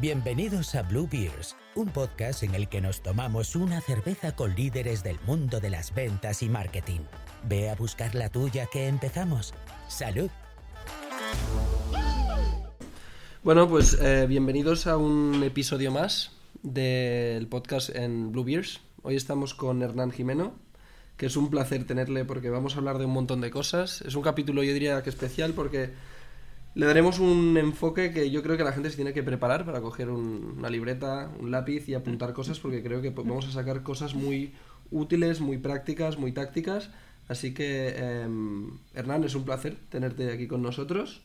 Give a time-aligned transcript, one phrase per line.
[0.00, 5.04] Bienvenidos a Blue Beers, un podcast en el que nos tomamos una cerveza con líderes
[5.04, 6.98] del mundo de las ventas y marketing.
[7.48, 9.54] Ve a buscar la tuya que empezamos.
[9.86, 10.30] ¡Salud!
[13.44, 16.32] Bueno, pues eh, bienvenidos a un episodio más
[16.64, 18.80] del podcast en Blue Beers.
[19.02, 20.54] Hoy estamos con Hernán Jimeno,
[21.16, 24.00] que es un placer tenerle porque vamos a hablar de un montón de cosas.
[24.00, 25.92] Es un capítulo, yo diría que especial porque
[26.74, 29.80] le daremos un enfoque que yo creo que la gente se tiene que preparar para
[29.80, 33.82] coger un- una libreta, un lápiz y apuntar cosas porque creo que vamos a sacar
[33.82, 34.52] cosas muy
[34.90, 36.90] útiles, muy prácticas, muy tácticas.
[37.28, 41.22] Así que, em, Hernán, es un placer tenerte aquí con nosotros.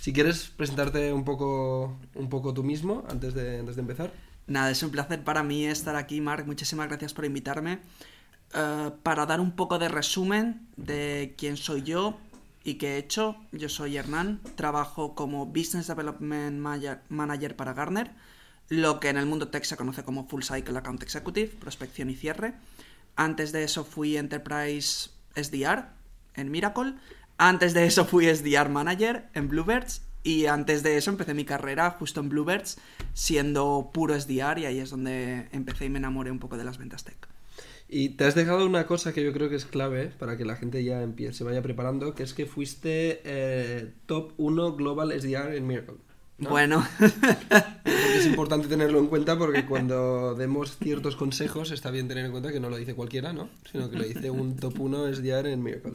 [0.00, 4.12] Si quieres presentarte un poco, un poco tú mismo antes de, antes de empezar.
[4.46, 6.46] Nada, es un placer para mí estar aquí, Marc.
[6.46, 7.78] Muchísimas gracias por invitarme.
[8.54, 12.16] Eh, para dar un poco de resumen de quién soy yo
[12.66, 16.58] y qué he hecho, yo soy Hernán, trabajo como Business Development
[17.08, 18.10] Manager- para Gartner,
[18.68, 22.16] lo que en el mundo tech se conoce como Full Cycle Account Executive, prospección y
[22.16, 22.54] cierre.
[23.14, 25.90] Antes de eso fui Enterprise SDR
[26.34, 26.94] en Miracle.
[27.38, 30.02] Antes de eso fui SDR Manager en Bluebirds.
[30.24, 32.78] Y antes de eso empecé mi carrera justo en Bluebirds,
[33.14, 36.78] siendo puro SDR, y ahí es donde empecé y me enamoré un poco de las
[36.78, 37.25] ventas tech.
[37.88, 40.56] Y te has dejado una cosa que yo creo que es clave para que la
[40.56, 45.54] gente ya empiece, se vaya preparando, que es que fuiste eh, top 1 Global SDR
[45.56, 45.94] en Miracle.
[46.38, 46.50] ¿no?
[46.50, 46.86] Bueno,
[48.16, 52.52] es importante tenerlo en cuenta porque cuando demos ciertos consejos está bien tener en cuenta
[52.52, 53.48] que no lo dice cualquiera, ¿no?
[53.70, 55.94] Sino que lo dice un top 1 SDR en Miracle.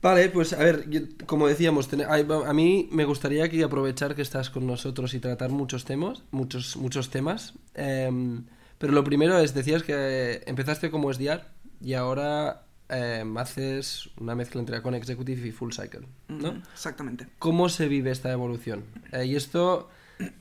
[0.00, 4.22] Vale, pues a ver, yo- como decíamos, ten- a mí me gustaría aquí aprovechar que
[4.22, 7.54] estás con nosotros y tratar muchos temas, muchos, muchos temas.
[7.74, 8.44] Em,
[8.78, 11.42] pero lo primero es, decías que eh, empezaste como SDR
[11.80, 16.62] y ahora em, haces una mezcla entre Account Executive y Full Cycle, ¿no?
[16.72, 17.26] Exactamente.
[17.38, 18.84] ¿Cómo se vive esta evolución?
[19.12, 19.90] Eh, y esto,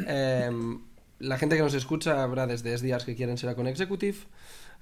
[0.06, 0.82] em,
[1.20, 4.18] la gente que nos escucha habrá desde SDRs que quieren ser con Executive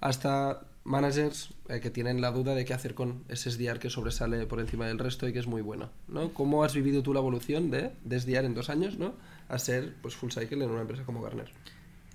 [0.01, 4.45] hasta managers eh, que tienen la duda de qué hacer con ese SDR que sobresale
[4.45, 5.89] por encima del resto y que es muy bueno.
[6.07, 6.33] ¿no?
[6.33, 9.15] ¿Cómo has vivido tú la evolución de, de SDR en dos años ¿no?
[9.49, 11.51] a ser pues, full cycle en una empresa como Garner?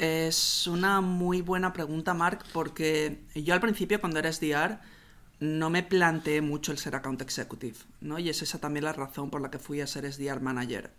[0.00, 4.78] Es una muy buena pregunta, Mark, porque yo al principio cuando era SDR
[5.40, 8.18] no me planteé mucho el ser account executive, ¿no?
[8.18, 10.90] Y es esa también la razón por la que fui a ser SDR manager.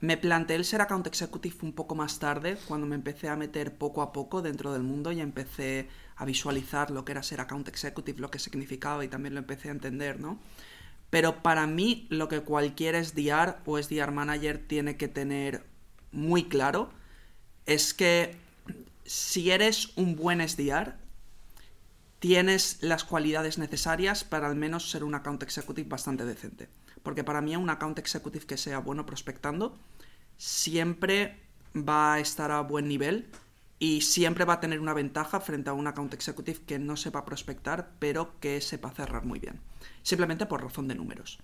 [0.00, 3.74] Me planteé el ser account executive un poco más tarde, cuando me empecé a meter
[3.78, 7.68] poco a poco dentro del mundo y empecé a visualizar lo que era ser account
[7.68, 10.38] executive, lo que significaba y también lo empecé a entender, ¿no?
[11.08, 15.64] Pero para mí lo que cualquier SDR o SDR manager tiene que tener
[16.12, 16.90] muy claro
[17.66, 18.36] es que
[19.04, 20.94] si eres un buen SDR,
[22.18, 26.68] tienes las cualidades necesarias para al menos ser un account executive bastante decente.
[27.02, 29.78] Porque para mí un account executive que sea bueno prospectando
[30.36, 31.38] siempre
[31.76, 33.28] va a estar a buen nivel
[33.78, 37.24] y siempre va a tener una ventaja frente a un account executive que no sepa
[37.24, 39.60] prospectar pero que sepa cerrar muy bien.
[40.02, 41.38] Simplemente por razón de números.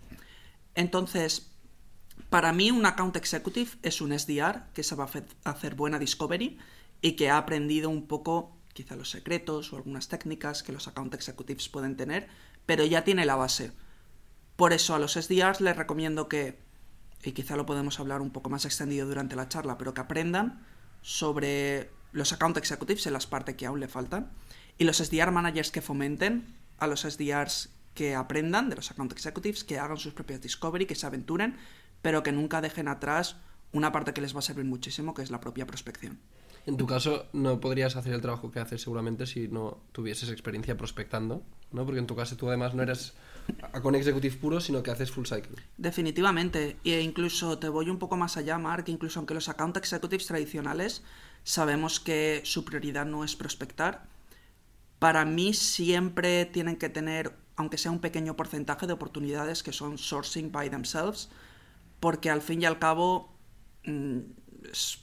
[0.74, 1.51] Entonces,
[2.30, 5.04] para mí un account executive es un SDR que sabe
[5.44, 6.58] hacer- buena discovery
[7.00, 11.14] y que ha aprendido un poco quizá los secretos o algunas técnicas que los account
[11.14, 12.28] executives pueden tener,
[12.64, 13.72] pero ya tiene la base.
[14.56, 16.58] Por eso a los SDRs les recomiendo que,
[17.22, 20.64] y quizá lo podemos hablar un poco más extendido durante la charla, pero que aprendan
[21.02, 24.30] sobre los account executives en las partes que aún le faltan,
[24.78, 29.64] y los SDR managers que fomenten a los SDRs que aprendan de los account executives,
[29.64, 31.56] que hagan sus propias discovery, que se aventuren,
[32.02, 33.36] pero que nunca dejen atrás
[33.72, 36.18] una parte que les va a servir muchísimo, que es la propia prospección.
[36.66, 40.76] En tu caso, no podrías hacer el trabajo que haces seguramente si no tuvieses experiencia
[40.76, 41.42] prospectando,
[41.72, 41.84] ¿no?
[41.84, 43.14] Porque en tu caso tú además no eres
[43.82, 45.56] con executive puro, sino que haces full cycle.
[45.76, 46.76] Definitivamente.
[46.84, 48.84] E incluso te voy un poco más allá, Mark.
[48.86, 51.02] Incluso aunque los account executives tradicionales
[51.42, 54.06] sabemos que su prioridad no es prospectar,
[55.00, 59.98] para mí siempre tienen que tener, aunque sea un pequeño porcentaje de oportunidades que son
[59.98, 61.28] sourcing by themselves,
[62.02, 63.32] porque al fin y al cabo
[63.84, 64.18] mm,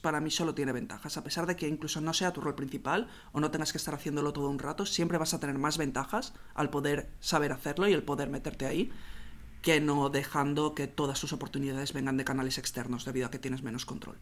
[0.02, 1.16] para mí solo tiene ventajas.
[1.16, 3.94] A pesar de que incluso no sea tu rol principal o no tengas que estar
[3.94, 7.94] haciéndolo todo un rato, siempre vas a tener más ventajas al poder saber hacerlo y
[7.94, 8.92] el poder meterte ahí
[9.62, 13.64] que no dejando que todas tus oportunidades vengan de canales externos debido a que tienes
[13.64, 14.18] menos control.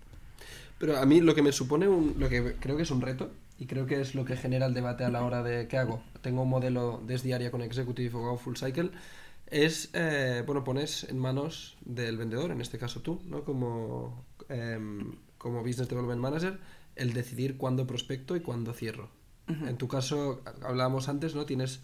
[0.78, 3.32] Pero a mí lo que me supone, un, lo que creo que es un reto,
[3.58, 6.04] y creo que es lo que genera el debate a la hora de qué hago.
[6.22, 8.92] Tengo un modelo desdiaria con Executive o Full Cycle,
[9.50, 13.44] es, eh, bueno, pones en manos del vendedor, en este caso tú, ¿no?
[13.44, 16.60] Como, em, como Business Development Manager,
[16.96, 19.10] el decidir cuándo prospecto y cuándo cierro.
[19.48, 21.46] En tu caso, hablábamos antes, ¿no?
[21.46, 21.80] Tienes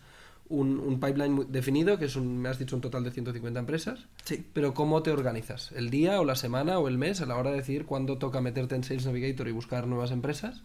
[0.49, 3.57] un, un pipeline muy definido, que es un, me has dicho un total de 150
[3.57, 4.07] empresas.
[4.25, 4.45] Sí.
[4.51, 5.71] Pero ¿cómo te organizas?
[5.71, 8.41] ¿El día o la semana o el mes a la hora de decidir cuándo toca
[8.41, 10.61] meterte en Sales Navigator y buscar nuevas empresas?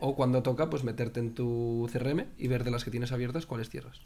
[0.00, 3.46] ¿O cuándo toca pues meterte en tu CRM y ver de las que tienes abiertas
[3.46, 4.00] cuáles cierras?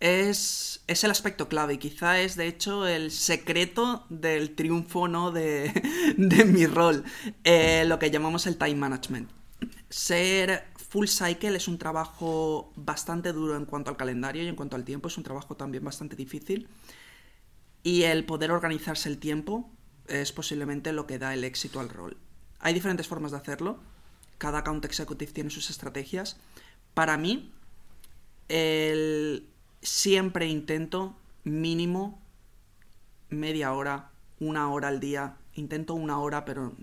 [0.00, 5.30] Es, es el aspecto clave quizá es de hecho el secreto del triunfo ¿no?
[5.30, 5.70] de,
[6.16, 7.04] de mi rol,
[7.44, 9.30] eh, lo que llamamos el time management.
[9.90, 14.74] Ser full cycle es un trabajo bastante duro en cuanto al calendario y en cuanto
[14.74, 16.68] al tiempo, es un trabajo también bastante difícil.
[17.82, 19.70] Y el poder organizarse el tiempo
[20.08, 22.16] es posiblemente lo que da el éxito al rol.
[22.58, 23.78] Hay diferentes formas de hacerlo,
[24.38, 26.38] cada account executive tiene sus estrategias.
[26.94, 27.52] Para mí,
[28.48, 29.46] el...
[29.82, 32.20] siempre intento mínimo
[33.28, 35.36] media hora, una hora al día.
[35.54, 36.74] Intento una hora, pero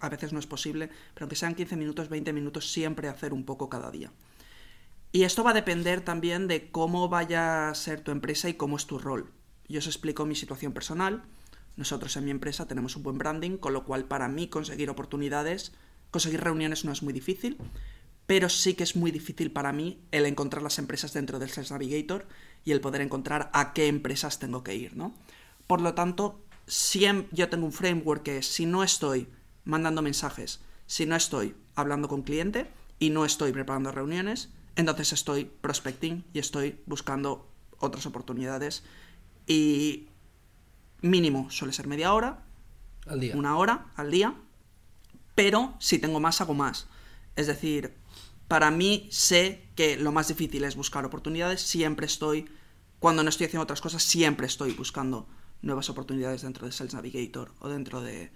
[0.00, 0.88] a veces no es posible.
[1.14, 4.10] Pero aunque sean 15 minutos, 20 minutos, siempre hacer un poco cada día.
[5.12, 8.76] Y esto va a depender también de cómo vaya a ser tu empresa y cómo
[8.76, 9.30] es tu rol.
[9.68, 11.22] Yo os explico mi situación personal.
[11.76, 15.72] Nosotros en mi empresa tenemos un buen branding, con lo cual para mí conseguir oportunidades,
[16.10, 17.56] conseguir reuniones no es muy difícil,
[18.28, 21.70] pero sí que es muy difícil para mí el encontrar las empresas dentro del Sales
[21.70, 22.26] Navigator
[22.62, 25.14] y el poder encontrar a qué empresas tengo que ir, ¿no?
[25.66, 29.28] Por lo tanto, siempre, yo tengo un framework que es, si no estoy
[29.64, 35.46] mandando mensajes, si no estoy hablando con cliente y no estoy preparando reuniones, entonces estoy
[35.46, 37.48] prospecting y estoy buscando
[37.78, 38.82] otras oportunidades
[39.46, 40.06] y
[41.00, 42.44] mínimo suele ser media hora,
[43.06, 43.34] Al día.
[43.34, 44.34] una hora al día,
[45.34, 46.88] pero si tengo más hago más.
[47.36, 47.94] Es decir,
[48.48, 52.50] para mí sé que lo más difícil es buscar oportunidades, siempre estoy,
[52.98, 55.28] cuando no estoy haciendo otras cosas, siempre estoy buscando
[55.60, 58.32] nuevas oportunidades dentro de Sales Navigator o dentro de,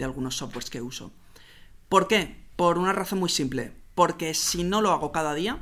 [0.00, 1.12] algunos softwares que uso.
[1.88, 2.44] ¿Por qué?
[2.56, 3.72] Por una razón muy simple.
[3.94, 5.58] Porque si no lo hago cada día,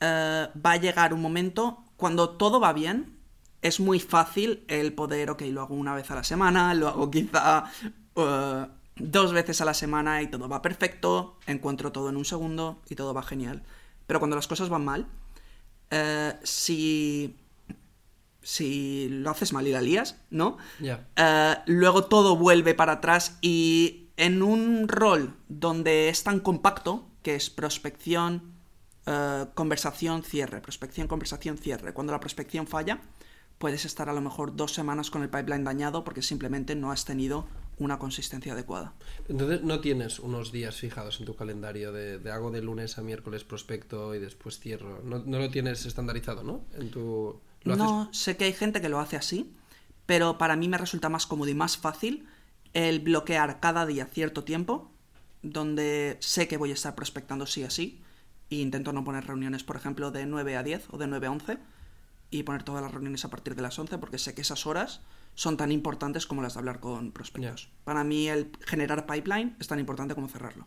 [0.00, 3.18] eh, va a llegar un momento cuando todo va bien.
[3.62, 7.10] Es muy fácil el poder, ok, lo hago una vez a la semana, lo hago
[7.10, 7.64] quizá
[8.14, 8.66] eh,
[8.98, 12.94] dos veces a la semana y todo va perfecto, encuentro todo en un segundo y
[12.94, 13.62] todo va genial.
[14.06, 15.06] Pero cuando las cosas van mal,
[15.90, 17.36] eh, si,
[18.42, 20.58] si lo haces mal y la lías, ¿no?
[20.80, 27.34] Eh, luego todo vuelve para atrás y en un rol donde es tan compacto, que
[27.34, 28.52] es prospección,
[29.06, 31.94] eh, conversación, cierre, prospección, conversación, cierre.
[31.94, 33.00] Cuando la prospección falla,
[33.58, 37.04] puedes estar a lo mejor dos semanas con el pipeline dañado porque simplemente no has
[37.04, 37.46] tenido
[37.78, 38.94] una consistencia adecuada.
[39.28, 43.02] Entonces no tienes unos días fijados en tu calendario de, de hago de lunes a
[43.02, 45.02] miércoles prospecto y después cierro.
[45.02, 46.64] No, no lo tienes estandarizado, ¿no?
[46.74, 47.40] En tu...
[47.62, 47.84] ¿Lo haces?
[47.84, 49.52] No, sé que hay gente que lo hace así,
[50.06, 52.26] pero para mí me resulta más cómodo y más fácil
[52.72, 54.90] el bloquear cada día cierto tiempo
[55.42, 58.02] donde sé que voy a estar prospectando sí a sí
[58.50, 61.30] e intento no poner reuniones, por ejemplo, de 9 a 10 o de 9 a
[61.30, 61.58] 11
[62.30, 65.00] y poner todas las reuniones a partir de las 11 porque sé que esas horas
[65.34, 67.70] son tan importantes como las de hablar con prospectos.
[67.84, 70.66] Para mí el generar pipeline es tan importante como cerrarlo.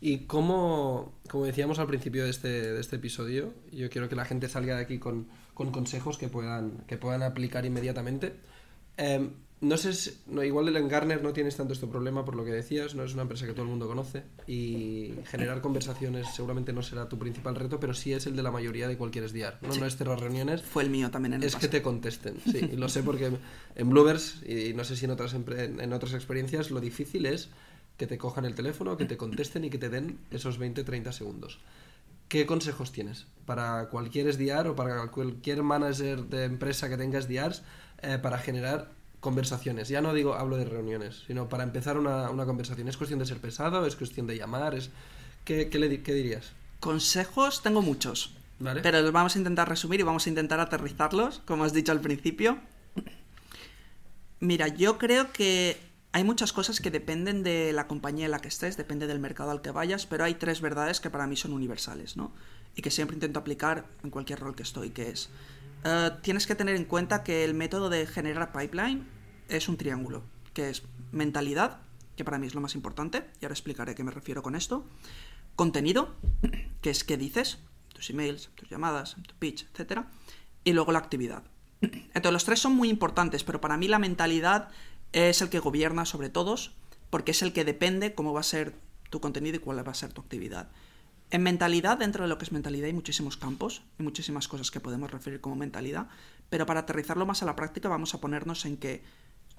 [0.00, 4.24] Y como, como decíamos al principio de este, de este episodio, yo quiero que la
[4.24, 8.34] gente salga de aquí con, con consejos que puedan, que puedan aplicar inmediatamente.
[8.96, 9.30] Eh,
[9.62, 12.50] no sé, si- no, igual en Garner no tienes tanto este problema por lo que
[12.50, 16.82] decías, no es una empresa que todo el mundo conoce y generar conversaciones seguramente no
[16.82, 19.58] será tu principal reto, pero sí es el de la mayoría de cualquier SDR.
[19.62, 22.36] No, no es cerrar reuniones, Fue el mío también en el es que te contesten,
[22.44, 23.30] sí, y lo sé porque
[23.76, 27.48] en Bloovers, y no sé si en otras, en otras experiencias, lo difícil es
[27.96, 31.60] que te cojan el teléfono, que te contesten y que te den esos 20-30 segundos.
[32.28, 37.62] ¿Qué consejos tienes para cualquier SDR o para cualquier manager de empresa que tenga SDRs
[38.02, 38.90] eh, para generar
[39.22, 39.88] conversaciones?
[39.88, 42.88] Ya no digo, hablo de reuniones, sino para empezar una, una conversación.
[42.88, 43.86] ¿Es cuestión de ser pesado?
[43.86, 44.74] ¿Es cuestión de llamar?
[44.74, 44.90] ¿Es...
[45.44, 46.52] ¿Qué, qué le qué dirías?
[46.80, 48.34] Consejos tengo muchos.
[48.58, 48.82] ¿Vale?
[48.82, 52.00] Pero los vamos a intentar resumir y vamos a intentar aterrizarlos, como has dicho al
[52.00, 52.58] principio.
[54.40, 55.78] Mira, yo creo que
[56.12, 59.50] hay muchas cosas que dependen de la compañía en la que estés, depende del mercado
[59.50, 62.32] al que vayas, pero hay tres verdades que para mí son universales, ¿no?
[62.76, 65.30] Y que siempre intento aplicar en cualquier rol que estoy, que es,
[65.84, 69.06] eh, tienes que tener en cuenta que el método de generar pipeline
[69.48, 70.22] es un triángulo,
[70.54, 71.80] que es mentalidad,
[72.16, 74.54] que para mí es lo más importante, y ahora explicaré a qué me refiero con
[74.54, 74.84] esto,
[75.56, 76.14] contenido,
[76.80, 77.58] que es qué dices,
[77.92, 80.02] tus emails, tus llamadas, tu pitch, etc.
[80.64, 81.44] Y luego la actividad.
[81.80, 84.68] Entonces los tres son muy importantes, pero para mí la mentalidad
[85.12, 86.74] es el que gobierna sobre todos,
[87.10, 88.74] porque es el que depende cómo va a ser
[89.10, 90.70] tu contenido y cuál va a ser tu actividad.
[91.32, 94.80] En mentalidad, dentro de lo que es mentalidad, hay muchísimos campos y muchísimas cosas que
[94.80, 96.08] podemos referir como mentalidad,
[96.50, 99.02] pero para aterrizarlo más a la práctica vamos a ponernos en que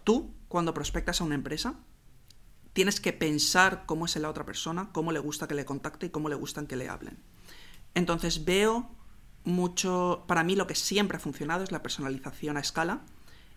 [0.03, 1.79] tú, cuando prospectas a una empresa,
[2.73, 6.09] tienes que pensar cómo es la otra persona, cómo le gusta que le contacte y
[6.11, 7.17] cómo le gustan que le hablen.
[7.95, 8.91] Entonces veo
[9.43, 13.01] mucho, para mí lo que siempre ha funcionado es la personalización a escala.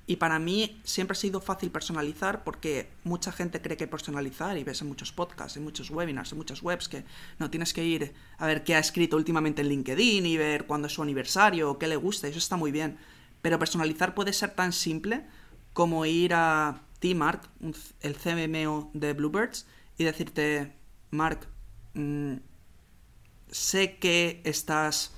[0.09, 4.63] Y para mí siempre ha sido fácil personalizar porque mucha gente cree que personalizar, y
[4.63, 7.05] ves en muchos podcasts, en muchos webinars, en muchas webs, que
[7.39, 10.87] no tienes que ir a ver qué ha escrito últimamente en LinkedIn y ver cuándo
[10.87, 12.99] es su aniversario o qué le gusta, eso está muy bien.
[13.43, 15.27] Pero personalizar puede ser tan simple
[15.73, 17.43] como ir a ti, Mark,
[18.01, 19.67] el CMO de Bluebirds,
[19.99, 20.73] y decirte,
[21.11, 21.49] Mark,
[21.95, 22.37] mm,
[23.51, 25.15] sé que estás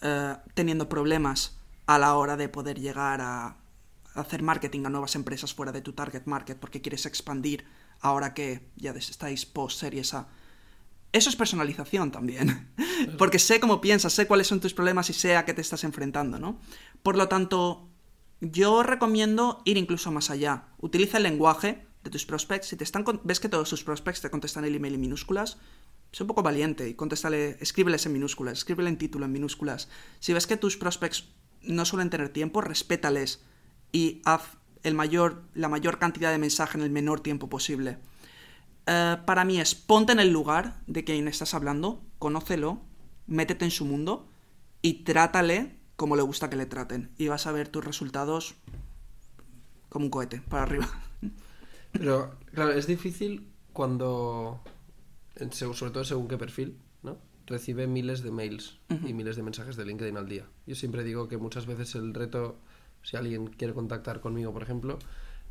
[0.00, 3.56] eh, teniendo problemas a la hora de poder llegar a
[4.14, 7.64] hacer marketing a nuevas empresas fuera de tu target market porque quieres expandir
[8.00, 10.28] ahora que ya estáis post series A.
[11.12, 12.74] Eso es personalización también,
[13.18, 15.84] porque sé cómo piensas, sé cuáles son tus problemas y sé a qué te estás
[15.84, 16.58] enfrentando, ¿no?
[17.04, 17.88] Por lo tanto,
[18.40, 20.64] yo recomiendo ir incluso más allá.
[20.78, 22.66] Utiliza el lenguaje de tus prospects.
[22.66, 25.58] Si te están ves que todos tus prospects te contestan el email en minúsculas,
[26.12, 29.88] sé un poco valiente y contéstale, escríbeles en minúsculas, escríbele en título en minúsculas.
[30.18, 31.28] Si ves que tus prospects
[31.62, 33.44] no suelen tener tiempo, respétales
[33.94, 37.96] y haz el mayor, la mayor cantidad de mensaje en el menor tiempo posible.
[38.86, 42.80] Eh, para mí es ponte en el lugar de quien estás hablando, conócelo,
[43.28, 44.28] métete en su mundo
[44.82, 47.12] y trátale como le gusta que le traten.
[47.18, 48.56] Y vas a ver tus resultados
[49.88, 50.88] como un cohete, para arriba.
[51.92, 54.60] Pero, claro, es difícil cuando
[55.52, 57.16] sobre todo según qué perfil, ¿no?
[57.46, 60.46] Recibe miles de mails y miles de mensajes de LinkedIn al día.
[60.66, 62.58] Yo siempre digo que muchas veces el reto,
[63.04, 64.98] si alguien quiere contactar conmigo, por ejemplo,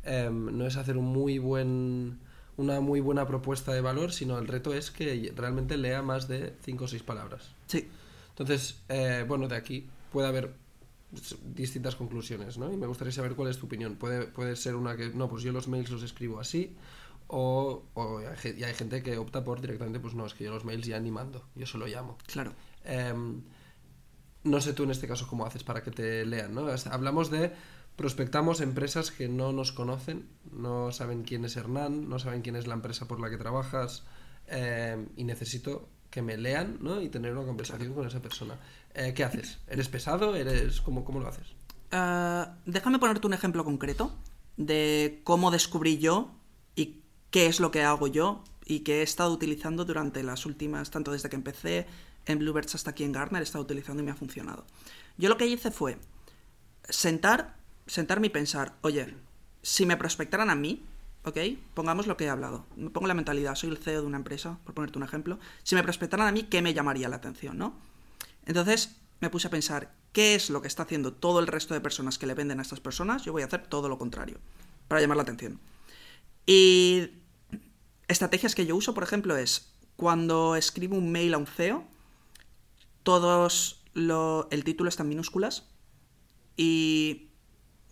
[0.02, 2.18] em, no es hacer un muy buen,
[2.58, 6.54] una muy buena propuesta de valor, sino el reto es que realmente lea más de
[6.62, 7.52] cinco o seis palabras.
[7.66, 7.88] Sí.
[8.30, 10.52] Entonces, eh, bueno, de aquí puede haber
[11.54, 12.72] distintas conclusiones, ¿no?
[12.72, 13.94] Y me gustaría saber cuál es tu opinión.
[13.94, 16.74] Puede, puede ser una que, no, pues yo los mails los escribo así,
[17.26, 17.82] o,
[18.44, 21.00] y hay gente que opta por directamente, pues no, es que yo los mails ya
[21.00, 22.18] ni mando, yo solo llamo.
[22.26, 22.52] Claro.
[22.84, 23.42] Em,
[24.44, 26.66] no sé tú en este caso cómo haces para que te lean, ¿no?
[26.90, 27.52] Hablamos de
[27.96, 32.66] prospectamos empresas que no nos conocen, no saben quién es Hernán, no saben quién es
[32.66, 34.04] la empresa por la que trabajas
[34.46, 37.00] em, y necesito que me lean ¿no?
[37.00, 38.58] y tener una conversación con esa persona.
[38.94, 39.58] Eh, ¿Qué haces?
[39.66, 40.36] ¿Eres pesado?
[40.36, 41.46] ¿Eres cómo, cómo lo haces?
[41.90, 44.12] Eh, déjame ponerte un ejemplo concreto
[44.56, 46.30] de cómo descubrí yo
[46.76, 50.90] y qué es lo que hago yo y que he estado utilizando durante las últimas,
[50.90, 51.86] tanto desde que empecé
[52.26, 54.64] en Bluebirds hasta aquí en Gartner, he estado utilizando y me ha funcionado.
[55.16, 55.98] Yo lo que hice fue
[56.88, 59.14] sentar, sentarme y pensar, oye,
[59.62, 60.84] si me prospectaran a mí,
[61.24, 61.38] ¿ok?
[61.74, 62.66] Pongamos lo que he hablado.
[62.76, 65.38] Me pongo la mentalidad, soy el CEO de una empresa, por ponerte un ejemplo.
[65.62, 67.74] Si me prospectaran a mí, ¿qué me llamaría la atención, no?
[68.46, 71.80] Entonces me puse a pensar, ¿qué es lo que está haciendo todo el resto de
[71.80, 73.24] personas que le venden a estas personas?
[73.24, 74.38] Yo voy a hacer todo lo contrario,
[74.88, 75.60] para llamar la atención.
[76.46, 77.10] Y
[78.06, 81.86] estrategias que yo uso, por ejemplo, es cuando escribo un mail a un CEO,
[83.04, 85.68] todos lo, el título está en minúsculas
[86.56, 87.30] y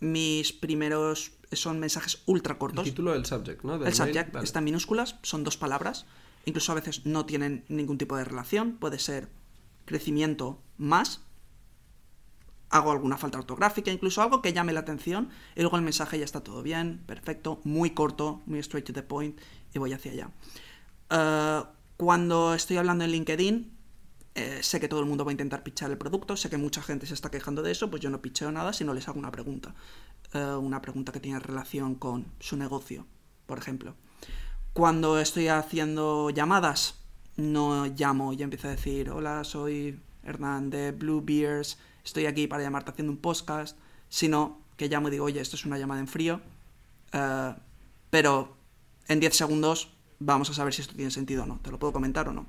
[0.00, 2.84] mis primeros son mensajes ultra cortos.
[2.84, 3.74] El título del subject, ¿no?
[3.74, 6.06] el subject está en minúsculas, son dos palabras,
[6.44, 9.28] incluso a veces no tienen ningún tipo de relación, puede ser
[9.84, 11.20] crecimiento más,
[12.70, 16.24] hago alguna falta ortográfica, incluso algo que llame la atención, y luego el mensaje ya
[16.24, 19.38] está todo bien, perfecto, muy corto, muy straight to the point,
[19.74, 20.30] y voy hacia allá.
[21.10, 21.62] Eh,
[21.98, 23.71] cuando estoy hablando en LinkedIn,
[24.34, 26.82] eh, sé que todo el mundo va a intentar pichar el producto, sé que mucha
[26.82, 29.18] gente se está quejando de eso, pues yo no picheo nada si no les hago
[29.18, 29.74] una pregunta.
[30.32, 33.06] Eh, una pregunta que tiene relación con su negocio,
[33.46, 33.94] por ejemplo.
[34.72, 36.94] Cuando estoy haciendo llamadas,
[37.36, 42.62] no llamo y empiezo a decir, hola, soy Hernán de Blue Beers, estoy aquí para
[42.62, 43.76] llamarte haciendo un podcast,
[44.08, 46.40] sino que llamo y digo, oye, esto es una llamada en frío,
[48.08, 48.56] pero
[49.08, 51.58] en 10 segundos vamos a saber si esto tiene sentido o no.
[51.62, 52.46] ¿Te lo puedo comentar o no?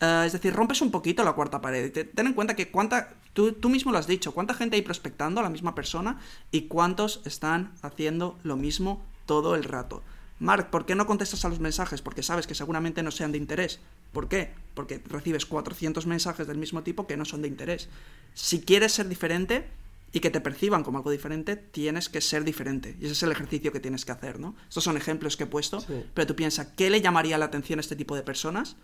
[0.00, 1.90] Eh, es decir, rompes un poquito la cuarta pared.
[1.92, 5.40] Ten en cuenta que cuánta, tú, tú, mismo lo has dicho, cuánta gente hay prospectando
[5.40, 10.02] a la misma persona y cuántos están haciendo lo mismo todo el rato.
[10.38, 12.02] Mark, ¿por qué no contestas a los mensajes?
[12.02, 13.80] Porque sabes que seguramente no sean de interés.
[14.12, 14.52] ¿Por qué?
[14.74, 17.88] Porque recibes 400 mensajes del mismo tipo que no son de interés.
[18.34, 19.66] Si quieres ser diferente,
[20.12, 22.96] y que te perciban como algo diferente, tienes que ser diferente.
[23.00, 24.54] Y ese es el ejercicio que tienes que hacer, ¿no?
[24.66, 25.84] Estos son ejemplos que he puesto,
[26.14, 28.76] pero tú piensas, ¿qué le llamaría la atención a este tipo de personas?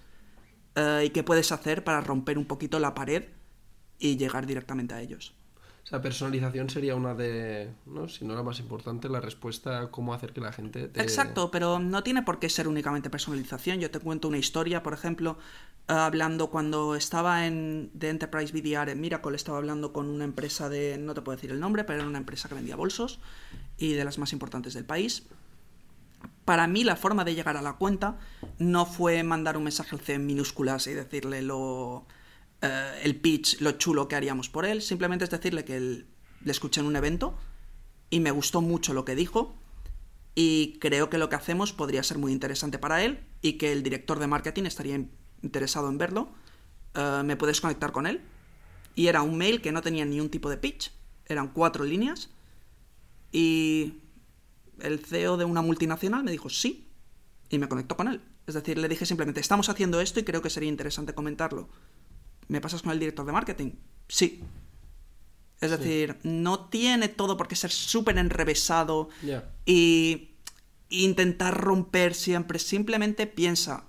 [0.75, 3.25] Eh, ¿Y qué puedes hacer para romper un poquito la pared
[3.99, 5.35] y llegar directamente a ellos?
[5.85, 8.09] O sea, personalización sería una de, ¿no?
[8.09, 10.91] si no la más importante, la respuesta a cómo hacer que la gente...
[10.95, 13.81] Exacto, pero no tiene por qué ser únicamente personalización.
[13.81, 15.39] Yo te cuento una historia, por ejemplo,
[15.89, 20.69] eh, hablando cuando estaba en de Enterprise BDR en Miracle, estaba hablando con una empresa
[20.69, 23.19] de, no te puedo decir el nombre, pero era una empresa que vendía bolsos
[23.77, 25.27] y de las más importantes del país.
[26.45, 28.19] Para mí la forma de llegar a la cuenta
[28.59, 32.07] no fue mandar un mensaje al C en minúsculas y decirle lo
[32.63, 34.83] eh, el pitch, lo chulo que haríamos por él.
[34.83, 37.37] Simplemente es decirle que le escuché en un evento
[38.11, 39.57] y me gustó mucho lo que dijo
[40.35, 43.83] y creo que lo que hacemos podría ser muy interesante para él y que el
[43.83, 45.01] director de marketing estaría
[45.43, 46.31] interesado en verlo.
[46.95, 48.21] Eh, me puedes conectar con él.
[48.95, 50.93] Y era un mail que no tenía ni un tipo de pitch,
[51.27, 52.31] eran cuatro líneas.
[53.31, 54.02] Y
[54.83, 56.89] el CEO de una multinacional me dijo sí
[57.49, 58.21] y me conectó con él.
[58.47, 61.69] Es decir, le dije simplemente, estamos haciendo esto y creo que sería interesante comentarlo.
[62.49, 63.73] ¿Me pasas con el director de marketing?
[64.09, 64.43] Sí.
[65.61, 69.11] Es decir, no tiene todo por qué ser súper enrevesado
[69.65, 70.33] y
[70.89, 72.59] intentar romper siempre.
[72.59, 73.85] Simplemente piensa,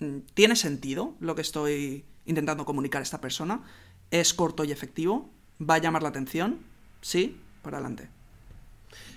[0.00, 3.62] mm, ¿tiene sentido lo que estoy intentando comunicar a esta persona?
[4.10, 5.30] ¿Es corto y efectivo?
[5.60, 6.58] ¿Va a llamar la atención?
[7.02, 8.15] Sí, para adelante.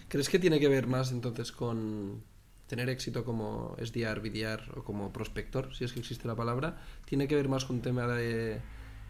[0.09, 2.23] ¿Crees que tiene que ver más entonces con
[2.67, 6.77] tener éxito como SDR, BDR o como prospector, si es que existe la palabra?
[7.05, 8.59] ¿Tiene que ver más con un tema de,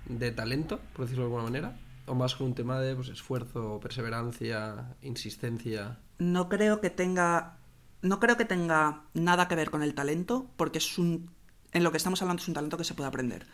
[0.06, 1.80] de talento, por decirlo de alguna manera?
[2.10, 6.00] o más con un tema de pues, esfuerzo, perseverancia, insistencia.
[6.18, 7.58] No creo que tenga.
[8.02, 11.30] No creo que tenga nada que ver con el talento, porque es un.
[11.72, 13.46] En lo que estamos hablando es un talento que se puede aprender.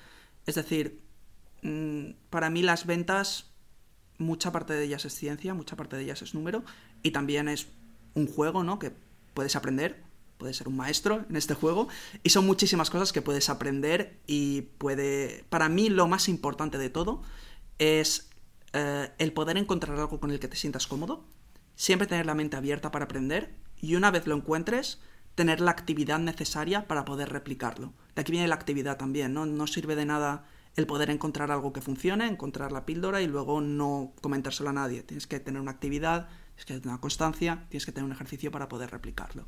[0.46, 1.02] Es decir,
[1.64, 3.52] mm, para mí las ventas,
[4.18, 6.64] mucha parte de ellas es ciencia, mucha parte de ellas es número,
[7.06, 7.68] y también es
[8.16, 8.80] un juego, ¿no?
[8.80, 8.92] Que
[9.36, 10.04] puedes aprender,
[10.40, 11.88] puedes ser un maestro en este juego,
[12.24, 15.46] y son muchísimas cosas que puedes aprender y puede...
[15.50, 17.22] Para mí lo más importante de todo
[17.78, 18.32] es
[18.74, 21.24] eh, el poder encontrar algo con el que te sientas cómodo,
[21.76, 25.00] siempre tener la mente abierta para aprender y una vez lo encuentres,
[25.36, 27.94] tener la actividad necesaria para poder replicarlo.
[28.16, 29.46] De aquí viene la actividad también, ¿no?
[29.46, 30.46] No sirve de nada
[30.76, 35.04] el poder encontrar algo que funcione, encontrar la píldora y luego no comentárselo a nadie.
[35.04, 38.52] Tienes que tener una actividad, tienes que tener una constancia, tienes que tener un ejercicio
[38.52, 39.46] para poder replicarlo.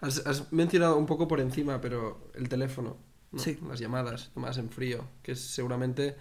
[0.00, 2.96] Has, mencionado un poco por encima, pero el teléfono,
[3.32, 6.16] las llamadas, más en frío, que es seguramente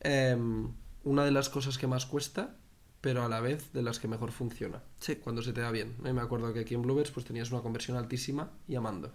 [0.00, 0.72] em,
[1.04, 2.56] una de las cosas que más cuesta,
[3.00, 4.82] pero a la vez de las que mejor funciona.
[4.98, 5.16] Sí.
[5.16, 5.96] Cuando se te da bien.
[6.00, 9.12] Me acuerdo que aquí en Bluebirds pues tenías una conversión altísima llamando.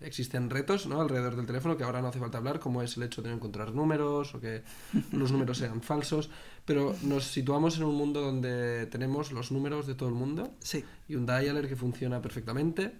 [0.00, 1.00] Existen retos ¿no?
[1.00, 3.72] alrededor del teléfono que ahora no hace falta hablar, como es el hecho de encontrar
[3.72, 4.62] números o que
[5.12, 6.28] los números sean falsos,
[6.66, 10.84] pero nos situamos en un mundo donde tenemos los números de todo el mundo sí.
[11.08, 12.92] y un dialer que funciona perfectamente.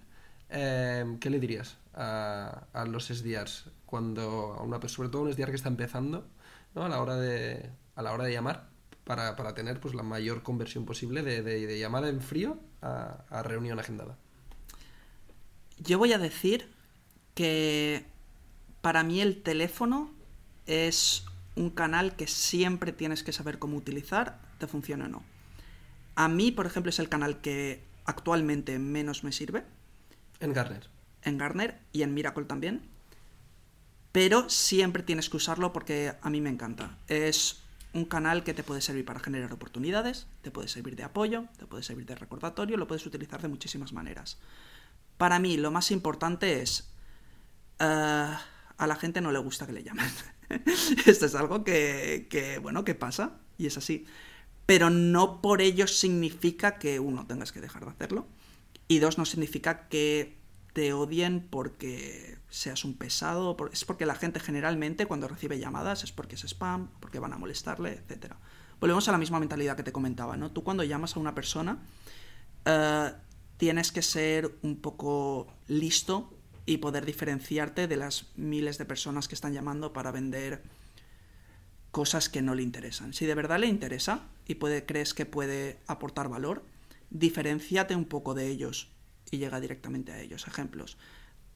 [0.49, 5.51] Em, ¿Qué le dirías a, a los SDRs cuando a una sobre todo un SDR
[5.51, 6.27] que está empezando
[6.75, 6.85] ¿no?
[6.85, 8.74] a la hora de a la hora de llamar
[9.05, 14.17] para, tener pues la mayor conversión posible de, llamada en frío a, reunión agendada.
[15.79, 16.71] Yo voy a decir
[17.35, 18.05] que
[18.81, 20.11] para mí el teléfono
[20.67, 25.23] es un canal que siempre tienes que saber cómo utilizar, te funcione o no.
[26.17, 29.65] A mí, por ejemplo, es el canal que actualmente menos me sirve.
[30.41, 30.89] En Garner.
[31.23, 32.83] En Garner y en Miracle también.
[34.13, 36.99] Pero siempre tienes que usarlo porque a mí me encanta.
[37.09, 37.64] Es
[37.95, 41.67] un canal que te puede servir para generar oportunidades, te puede servir de apoyo, te
[41.67, 44.39] puede servir de recordatorio, lo puedes utilizar de muchísimas maneras.
[45.17, 46.91] Para mí lo más importante es...
[47.79, 48.35] Eh,
[48.77, 50.07] a la gente no le gusta que le llamen.
[51.07, 54.07] Esto es algo que, que, bueno, que pasa y es así.
[54.67, 58.27] Pero no por ello significa que uno tengas que dejar de hacerlo.
[58.89, 60.37] Y dos, no significa que
[60.75, 66.13] te odien porque seas un pesado, es porque la gente generalmente cuando recibe llamadas es
[66.13, 68.35] porque es spam, porque van a molestarle, etc.
[68.81, 70.51] Volvemos a la misma mentalidad que te comentaba, ¿no?
[70.51, 71.79] Tú cuando llamas a una persona
[72.65, 73.13] eh,
[73.57, 79.37] tienes que ser un poco listo y poder diferenciarte de las miles de personas que
[79.37, 80.65] están llamando para vender
[81.93, 83.13] cosas que no le interesan.
[83.13, 86.65] Si de verdad le interesa y puede, crees que puede aportar valor,
[87.11, 88.94] diferenciate un poco de ellos
[89.31, 90.47] y llega directamente a ellos.
[90.47, 90.97] Ejemplos.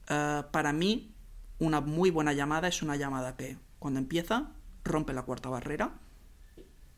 [0.09, 1.13] Eh, para mí,
[1.59, 4.51] una muy buena llamada es una llamada que, cuando empieza,
[4.83, 5.93] rompe la cuarta barrera.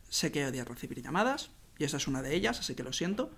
[0.10, 3.32] Sé que odias recibir llamadas, y esa es una de ellas, así que lo siento,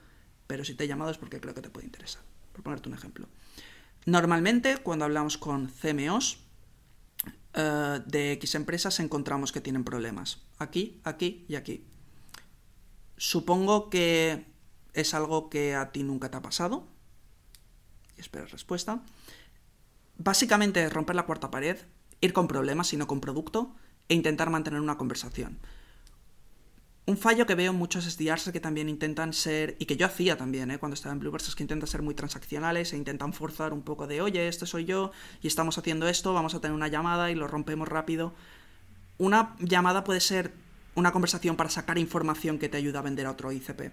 [0.47, 2.21] pero si te he llamado es porque creo que te puede interesar.
[2.51, 3.27] Por ponerte un ejemplo.
[4.05, 6.39] Normalmente, cuando hablamos con CMOs
[7.53, 10.41] eh, de X empresas, encontramos que tienen problemas.
[10.57, 11.85] Aquí, aquí y aquí.
[13.17, 14.45] Supongo que
[14.93, 16.87] es algo que a ti nunca te ha pasado,
[18.17, 19.01] y espero respuesta.
[20.17, 21.77] Básicamente romper la cuarta pared,
[22.21, 23.75] ir con problemas y no con producto,
[24.09, 25.59] e intentar mantener una conversación.
[27.05, 30.37] Un fallo que veo en muchos SDRs que también intentan ser, y que yo hacía
[30.37, 30.77] también ¿eh?
[30.77, 34.07] cuando estaba en Bluebirds, es que intentan ser muy transaccionales e intentan forzar un poco
[34.07, 37.35] de, oye, este soy yo y estamos haciendo esto, vamos a tener una llamada y
[37.35, 38.33] lo rompemos rápido.
[39.17, 40.53] Una llamada puede ser
[40.95, 43.91] una conversación para sacar información que te ayuda a vender a otro ICP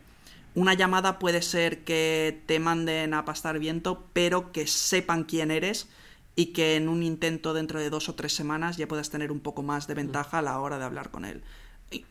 [0.54, 5.88] una llamada puede ser que te manden a pastar viento, pero que sepan quién eres
[6.36, 9.40] y que en un intento dentro de dos o tres semanas ya puedas tener un
[9.40, 11.42] poco más de ventaja a la hora de hablar con él.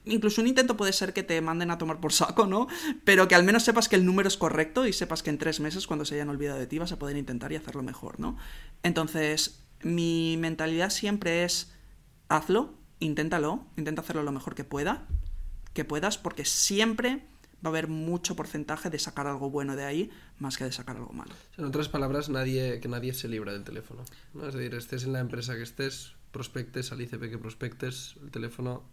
[0.06, 2.68] Incluso un intento puede ser que te manden a tomar por saco, ¿no?
[3.06, 5.62] Pero que al menos sepas que el número es correcto y sepas que en tres
[5.62, 8.38] meses, cuando se hayan olvidado de ti, vas a poder intentar y hacerlo mejor, ¿no?
[8.84, 11.72] Entonces, mi mentalidad siempre es
[12.28, 15.08] hazlo, inténtalo, intenta hacerlo lo mejor que pueda,
[15.74, 17.24] que puedas, porque siempre
[17.64, 20.98] va a haber mucho porcentaje de sacar algo bueno de ahí más que de sacar
[20.98, 21.32] algo malo.
[21.58, 24.04] En otras palabras, nadie, que nadie se libra del teléfono.
[24.34, 24.48] ¿no?
[24.48, 28.84] Es decir, estés en la empresa que estés, prospectes al ICP que prospectes, el teléfono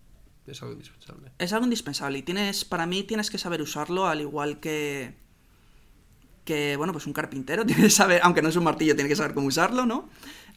[0.47, 1.33] es algo indispensable.
[1.39, 5.27] Es algo indispensable y tienes, para mí tienes que saber usarlo al igual que
[6.47, 9.17] que, bueno, pues un carpintero tiene que saber, aunque no es un martillo, tiene que
[9.17, 10.09] saber cómo usarlo, ¿no?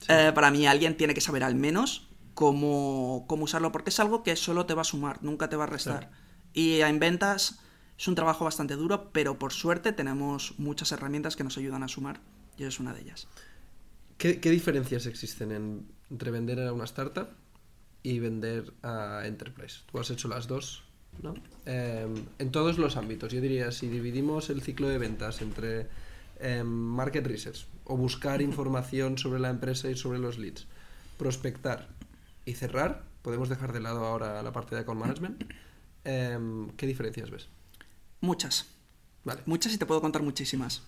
[0.08, 4.24] Eh, para mí alguien tiene que saber al menos cómo, cómo, usarlo, porque es algo
[4.24, 6.12] que solo te va a sumar, nunca te va a restar.
[6.54, 7.60] Y en ventas
[8.00, 11.90] es un trabajo bastante duro, pero por suerte tenemos muchas herramientas que nos ayudan a
[11.90, 12.22] sumar,
[12.58, 13.28] y es una de ellas.
[14.18, 17.28] ¿Qué, diferencias existen entre vender a una startup
[18.02, 19.82] y vender a Enterprise?
[19.92, 20.84] Tú has hecho las dos,
[21.22, 21.34] ¿no?
[21.66, 23.34] Em, en todos los ámbitos.
[23.34, 25.88] Yo diría, si dividimos el ciclo de ventas entre
[26.40, 30.68] em, market research o buscar información sobre la empresa y sobre los leads,
[31.18, 31.90] prospectar
[32.46, 35.44] y cerrar, podemos dejar de lado ahora la parte de account management.
[36.06, 37.50] Em, ¿Qué diferencias ves?
[38.22, 38.68] Muchas.
[39.46, 40.82] Muchas y te puedo contar muchísimas.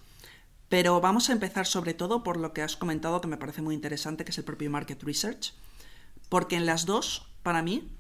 [0.69, 3.75] Pero vamos a empezar sobre todo por lo que has comentado que me parece muy
[3.75, 5.53] interesante, que es el propio market research.
[6.29, 7.91] Porque en las dos, para mí,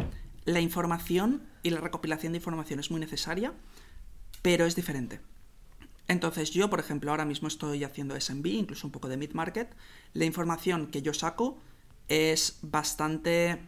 [0.45, 3.53] la información y la recopilación de información es muy necesaria,
[4.41, 5.19] pero es diferente.
[6.07, 9.75] Entonces yo, por ejemplo, ahora mismo estoy haciendo SMB, incluso un poco de mid-market.
[10.13, 11.57] La información que yo saco
[12.07, 13.61] es bastante...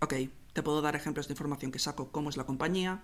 [0.00, 0.14] Ok,
[0.52, 3.02] te puedo dar ejemplos de información que saco, cómo es la compañía,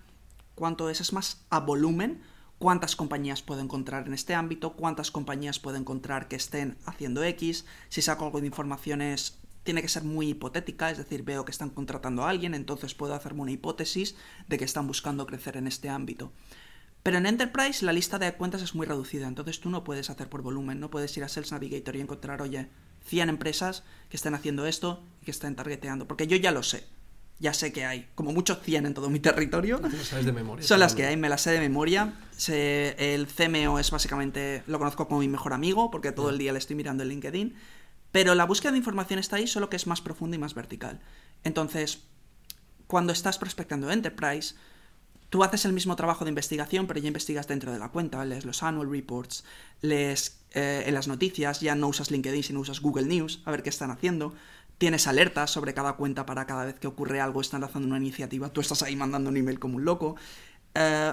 [0.57, 2.23] cuánto es, es más a volumen,
[2.59, 7.66] cuántas compañías puedo encontrar en este ámbito, cuántas compañías puedo encontrar que estén haciendo X,
[7.88, 11.71] si saco algo de informaciones tiene que ser muy hipotética, es decir, veo que están
[11.71, 14.14] contratando a alguien, entonces puedo hacerme una hipótesis
[14.49, 16.33] de que están buscando crecer en este ámbito.
[17.03, 20.29] Pero en Enterprise la lista de cuentas es muy reducida, entonces tú no puedes hacer
[20.29, 22.69] por volumen, no puedes ir a Sales Navigator y encontrar, oye,
[23.07, 26.87] 100 empresas que estén haciendo esto y que estén targeteando, porque yo ya lo sé
[27.38, 29.81] ya sé que hay como muchos 100 en todo mi territorio.
[30.05, 30.66] sabes de memoria.
[30.66, 32.14] Son las que hay, me las sé de memoria.
[32.49, 36.59] el CMO es básicamente, lo conozco como mi mejor amigo, porque todo el día le
[36.59, 37.55] estoy mirando en LinkedIn.
[38.12, 41.01] Pero la búsqueda de información está ahí, solo que es más profunda y más vertical.
[41.44, 42.05] Entonces,
[42.87, 44.55] cuando estás prospectando Enterprise,
[45.29, 48.46] tú haces el mismo trabajo de investigación, pero ya investigas dentro de la cuenta, lees
[48.46, 49.44] los annual reports,
[49.83, 53.62] lees eh, en las noticias, ya no usas LinkedIn, sino usas Google News, a ver
[53.62, 54.35] qué están haciendo
[54.79, 58.51] tienes alertas sobre cada cuenta para cada vez que ocurre algo, están lanzando una iniciativa,
[58.51, 60.17] tú estás ahí mandando un email como un loco.
[60.75, 61.12] Eh,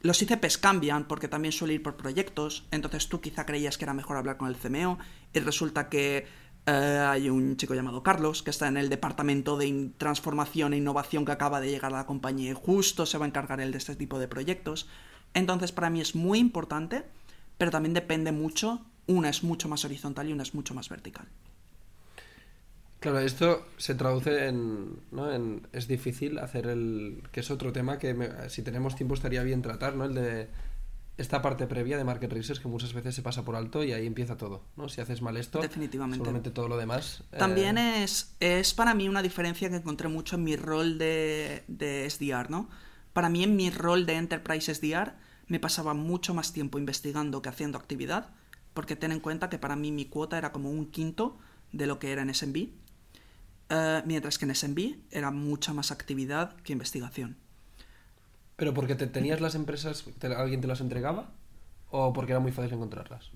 [0.00, 3.94] los ICPs cambian porque también suele ir por proyectos, entonces tú quizá creías que era
[3.94, 4.98] mejor hablar con el CMO
[5.32, 6.26] y resulta que
[6.66, 11.24] eh, hay un chico llamado Carlos que está en el departamento de transformación e innovación
[11.24, 13.78] que acaba de llegar a la compañía y justo se va a encargar él de
[13.78, 14.88] este tipo de proyectos.
[15.34, 17.04] Entonces para mí es muy importante,
[17.58, 21.28] pero también depende mucho, una es mucho más horizontal y una es mucho más vertical.
[23.02, 25.32] Claro, esto se traduce en, ¿no?
[25.32, 27.24] en, Es difícil hacer el...
[27.32, 28.16] que es otro tema que
[28.48, 30.04] si tenemos tiempo estaría bien tratar, ¿no?
[30.04, 30.48] El de
[31.18, 34.06] esta parte previa de market research que muchas veces se pasa por alto y ahí
[34.06, 34.88] empieza todo, ¿no?
[34.88, 36.18] Si haces mal esto, Definitivamente.
[36.18, 37.24] seguramente todo lo demás...
[37.32, 41.64] Eh, También es, es para mí una diferencia que encontré mucho en mi rol de,
[41.66, 42.70] de SDR, ¿no?
[43.12, 45.14] Para mí en mi rol de Enterprise SDR
[45.48, 48.30] me pasaba mucho más tiempo investigando que haciendo actividad,
[48.74, 51.36] porque ten en cuenta que para mí mi cuota era como un quinto
[51.72, 52.68] de lo que era en SMB
[53.68, 54.78] eh, mientras que en SMB
[55.10, 57.36] era mucha más actividad que investigación.
[58.56, 60.04] ¿Pero porque te tenías las empresas,
[60.36, 61.30] alguien te las entregaba?
[61.90, 63.30] ¿O porque era muy fácil encontrarlas?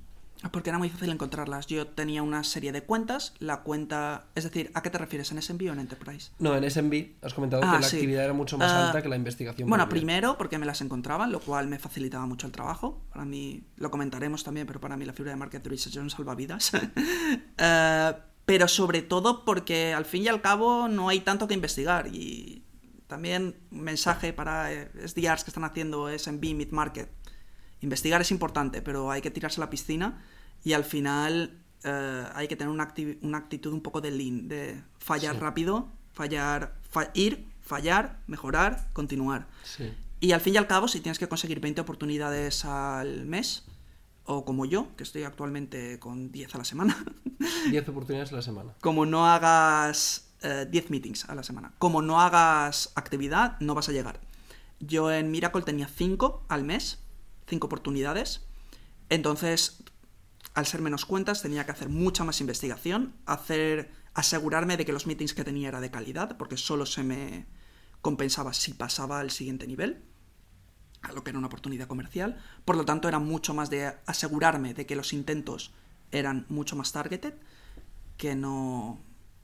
[0.52, 1.66] Porque era muy fácil encontrarlas.
[1.66, 4.26] Yo tenía una serie de cuentas, la cuenta...
[4.34, 5.32] Es decir, ¿a qué te refieres?
[5.32, 6.30] ¿En SMB o en Enterprise?
[6.38, 9.08] No, en SMB has comentado que ah, la actividad era mucho más alta eh, que
[9.08, 9.68] la investigación.
[9.68, 13.02] Bueno, primero porque me las encontraban, lo cual me facilitaba mucho el trabajo.
[13.10, 16.10] Para mí, lo comentaremos también, pero para mí la fibra de market research es un
[16.10, 16.72] salvavidas.
[16.74, 22.06] uh, pero sobre todo porque al fin y al cabo no hay tanto que investigar
[22.12, 22.62] y
[23.08, 27.10] también un mensaje para eh, SDRs que están haciendo SMB Mid Market.
[27.80, 30.24] Investigar es importante, pero hay que tirarse a la piscina
[30.64, 35.38] y al final eh, hay que tener una, actitud un poco de lean, de fallar
[35.40, 36.74] rápido, fallar,
[37.14, 39.48] ir, fallar, mejorar, continuar.
[40.20, 43.64] Y al fin y al cabo, si tienes que conseguir 20 oportunidades al mes,
[44.26, 47.04] o como yo, que estoy actualmente con 10 a la semana.
[47.70, 48.74] 10 oportunidades a la semana.
[48.80, 51.72] Como no hagas 10 eh, meetings a la semana.
[51.78, 54.20] Como no hagas actividad, no vas a llegar.
[54.80, 56.98] Yo en Miracle tenía 5 al mes,
[57.48, 58.44] 5 oportunidades.
[59.08, 59.82] Entonces,
[60.54, 65.06] al ser menos cuentas, tenía que hacer mucha más investigación, hacer, asegurarme de que los
[65.06, 67.46] meetings que tenía era de calidad, porque solo se me
[68.02, 70.02] compensaba si pasaba al siguiente nivel,
[71.08, 72.38] a lo que era una oportunidad comercial.
[72.64, 75.72] Por lo tanto, era mucho más de asegurarme de que los intentos
[76.10, 77.34] eran mucho más targeted
[78.16, 78.98] que no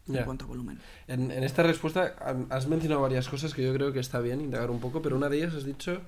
[0.08, 0.80] en cuanto a volumen.
[1.06, 2.14] En, en esta respuesta
[2.50, 5.28] has mencionado varias cosas que yo creo que está bien indagar un poco, pero una
[5.28, 6.02] de ellas has dicho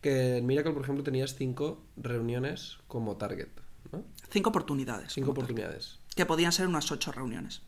[0.00, 3.48] que en Miracle, por ejemplo, tenías cinco reuniones como target,
[3.92, 4.02] ¿no?
[4.30, 5.12] Cinco oportunidades.
[5.12, 5.98] Cinco oportunidades.
[6.16, 7.62] Que podían ser unas ocho reuniones.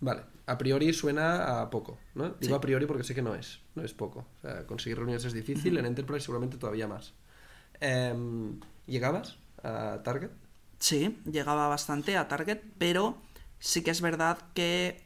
[0.00, 2.24] Vale, a priori suena a poco, ¿no?
[2.30, 2.52] Digo Sí.
[2.52, 4.26] a priori porque sé que no es, no es poco.
[4.38, 7.12] O sea, conseguir reuniones es difícil, en Enterprise seguramente todavía más.
[7.80, 10.30] Em, ¿Llegabas a target?
[10.78, 13.18] Sí, llegaba bastante a target, pero
[13.58, 15.02] sí que es verdad que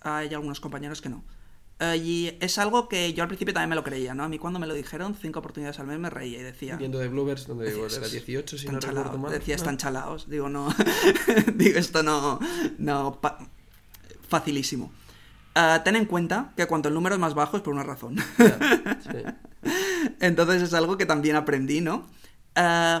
[0.00, 1.22] hay algunos compañeros que no.
[1.80, 4.24] Eh, y es algo que yo al principio también me lo creía, ¿no?
[4.24, 6.76] A mí cuando me lo dijeron, cinco oportunidades al mes, me reía y decía...
[6.76, 9.20] Viendo de Bluebirds, donde decía, igual era "Estos 18, si están no recuerdo chalaos".
[9.20, 9.30] mal.
[9.32, 10.28] Decía, están chalaos.
[10.28, 10.74] Digo, no...
[11.54, 12.40] Digo, esto no...
[12.78, 13.20] No...
[13.20, 13.38] pa-
[14.28, 14.92] Facilísimo.
[15.54, 18.16] Eh, ten en cuenta que cuanto el número es más bajo es por una razón.
[19.00, 19.72] Sí.
[20.20, 22.06] Entonces es algo que también aprendí, ¿no?
[22.54, 23.00] Eh,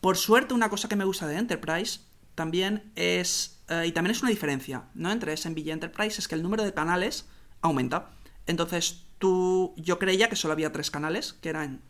[0.00, 2.00] por suerte, una cosa que me gusta de Enterprise
[2.34, 5.10] también es, eh, y también es una diferencia, ¿no?
[5.10, 7.26] Entre SMB y Enterprise, es que el número de canales
[7.60, 8.10] aumenta.
[8.46, 11.80] Entonces, tú, yo creía que solo había tres canales, que eran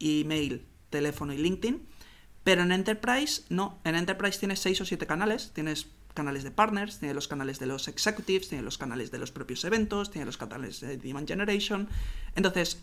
[0.00, 1.86] email, teléfono y LinkedIn,
[2.42, 3.78] pero en Enterprise, no.
[3.84, 7.66] En Enterprise tienes seis o siete canales, tienes canales de partners, tienes los canales de
[7.66, 11.88] los executives, tienes los canales de los propios eventos, tienes los canales de Demand Generation.
[12.36, 12.80] Entonces,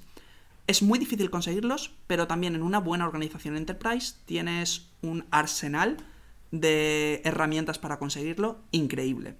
[0.67, 5.97] es muy difícil conseguirlos, pero también en una buena organización enterprise tienes un arsenal
[6.51, 9.35] de herramientas para conseguirlo increíble.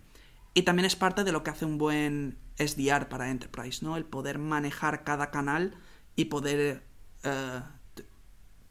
[0.53, 3.97] Y también es parte de lo que hace un buen SDR para enterprise, ¿no?
[3.97, 5.75] El poder manejar cada canal
[6.15, 6.83] y poder...
[7.23, 7.61] eh,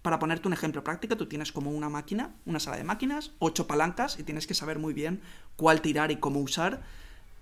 [0.02, 3.66] para ponerte un ejemplo práctico, tú tienes como una máquina, una sala de máquinas, ocho
[3.66, 5.20] palancas y tienes que saber muy bien
[5.56, 6.82] cuál tirar y cómo usar.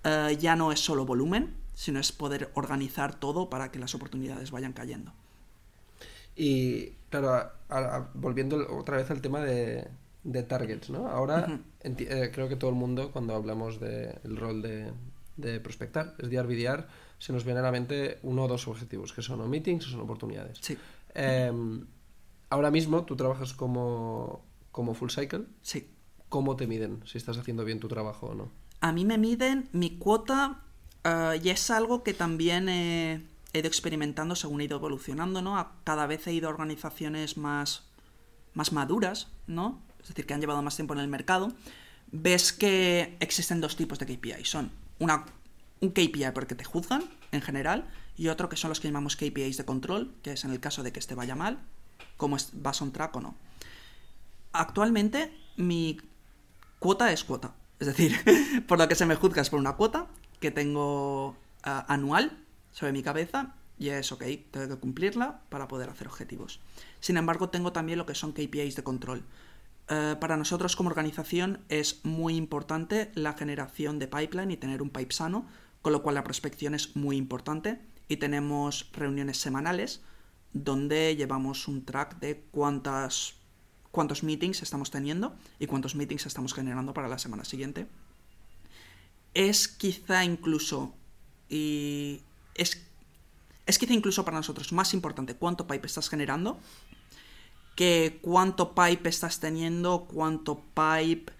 [0.03, 4.51] Eh, ya no es solo volumen, sino es poder organizar todo para que las oportunidades
[4.51, 5.13] vayan cayendo.
[6.35, 9.87] Y claro, a- a- volviendo otra vez al tema de,
[10.23, 11.07] de targets, ¿no?
[11.07, 14.91] Ahora eh, creo que todo el mundo, cuando hablamos del rol de,
[15.37, 19.11] de prospectar, es DR, BDR, se nos viene a la mente uno o dos objetivos,
[19.13, 20.59] que son o meetings o son oportunidades.
[20.61, 20.77] Sí,
[21.13, 21.85] Em,
[22.49, 25.45] ahora mismo tú trabajas como, como full cycle.
[25.61, 25.89] sí.
[26.29, 28.51] ¿Cómo te miden si estás haciendo bien tu trabajo o no?
[28.81, 30.61] A mí me miden mi cuota
[31.03, 35.57] eh, y es algo que también he, he ido experimentando según he ido evolucionando, ¿no?
[35.57, 37.87] A- Cada vez he ido a organizaciones más,
[38.53, 39.81] más maduras, ¿no?
[40.03, 41.51] Es decir, que han llevado más tiempo en el mercado.
[42.11, 44.45] Ves que existen dos tipos de KPI.
[44.45, 45.25] Son una,
[45.81, 49.57] un KPI porque te juzgan, en general, y otro que son los que llamamos KPIs
[49.57, 51.57] de control, que es en el caso de que este vaya mal,
[52.17, 53.35] cómo vas on track o no.
[54.51, 55.97] Actualmente, mi
[56.79, 57.53] cuota es cuota.
[57.79, 58.15] Es decir,
[58.67, 60.07] por lo que se me juzga es por una cuota
[60.39, 62.37] que tengo ah, anual
[62.71, 66.59] sobre mi cabeza y es ok, tengo que cumplirla para poder hacer objetivos.
[66.99, 69.23] Sin embargo, tengo también lo que son KPIs de control.
[69.87, 74.89] Eh, para nosotros como organización es muy importante la generación de pipeline y tener un
[74.89, 75.47] pipe sano,
[75.81, 80.01] con lo cual la prospección es muy importante y tenemos reuniones semanales
[80.53, 83.35] donde llevamos un track de cuántas
[83.91, 87.87] cuántos meetings estamos teniendo y cuántos meetings estamos generando para la semana siguiente.
[89.33, 90.93] Es quizá incluso
[91.49, 92.21] y
[92.55, 92.85] es
[93.65, 96.59] es quizá incluso para nosotros más importante cuánto pipe estás generando
[97.79, 101.31] que cuánto pipe estás teniendo, cuánto pipe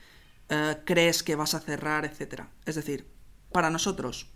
[0.48, 2.44] eh, crees que vas a cerrar, etc.
[2.66, 3.06] Es decir,
[3.52, 4.28] para nosotros,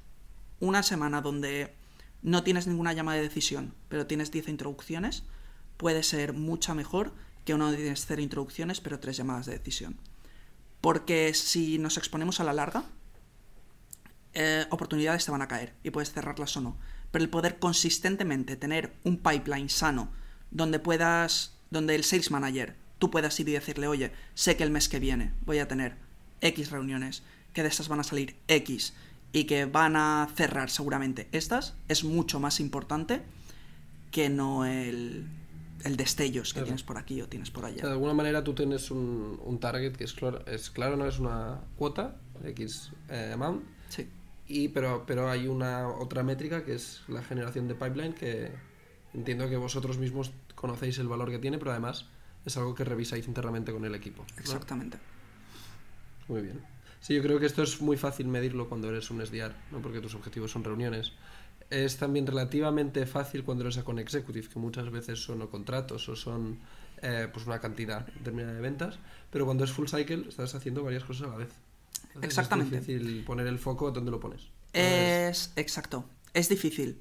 [0.59, 1.73] una semana donde
[2.23, 5.23] no tienes ninguna llama de decisión, pero tienes 10 introducciones,
[5.77, 7.13] puede ser mucha mejor
[7.45, 9.97] que donde tienes 0 introducciones, pero 3 llamadas de decisión.
[10.79, 12.85] Porque si nos exponemos a la larga,
[14.33, 16.77] eh, oportunidades te van a caer y puedes cerrarlas o no.
[17.11, 20.09] Pero el poder consistentemente tener un pipeline sano
[20.49, 24.71] donde puedas, donde el sales manager, tú puedas ir y decirle, oye, sé que el
[24.71, 25.97] mes que viene voy a tener
[26.41, 28.93] X reuniones, que de estas van a salir X
[29.33, 33.21] y que van a cerrar seguramente estas, es mucho más importante
[34.11, 35.25] que no el,
[35.83, 36.65] el destellos que Claro.
[36.67, 37.91] tienes por aquí o tienes por O sea, de allá.
[37.91, 41.59] alguna manera tú tienes un, un target que es claro, es claro, no es una
[41.77, 42.15] cuota,
[42.45, 44.07] X eh, amount, Sí,
[44.47, 48.51] y, pero, pero hay una otra métrica que es la generación de pipeline que
[49.13, 52.05] entiendo que vosotros mismos conocéis el valor que tiene, pero además
[52.45, 54.23] es algo que revisáis internamente con el equipo.
[54.35, 54.39] ¿no?
[54.41, 54.97] exactamente.
[56.27, 56.61] Muy bien.
[57.03, 59.81] Sí, yo creo que esto es muy fácil medirlo cuando eres un SDR, ¿no?
[59.81, 61.11] porque tus objetivos son reuniones.
[61.69, 66.15] Es también relativamente fácil cuando eres con executive, que muchas veces son o contratos o
[66.15, 66.59] son
[67.01, 71.03] eh, pues una cantidad determinada de ventas, pero cuando es full cycle estás haciendo varias
[71.03, 71.49] cosas a la vez.
[72.05, 72.77] Entonces Exactamente.
[72.77, 74.47] Es difícil poner el foco donde lo pones.
[74.71, 76.97] Es exacto, es difícil.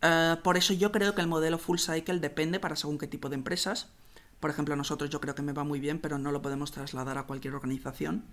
[0.00, 3.28] Eh, por eso yo creo que el modelo full cycle depende para según qué tipo
[3.28, 3.88] de empresas.
[4.40, 6.72] Por ejemplo, a nosotros yo creo que me va muy bien, pero no lo podemos
[6.72, 8.24] trasladar a cualquier organización.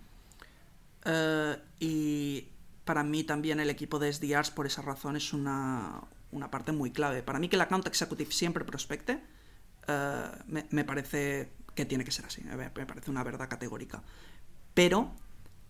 [1.06, 2.48] Eh, y
[2.86, 6.92] para mí también el equipo de SDRs por esa razón es una, una parte muy
[6.92, 7.24] clave.
[7.24, 9.22] Para mí que el account executive siempre prospecte
[9.88, 14.04] eh, me, me parece que tiene que ser así, me parece una verdad categórica.
[14.74, 15.16] Pero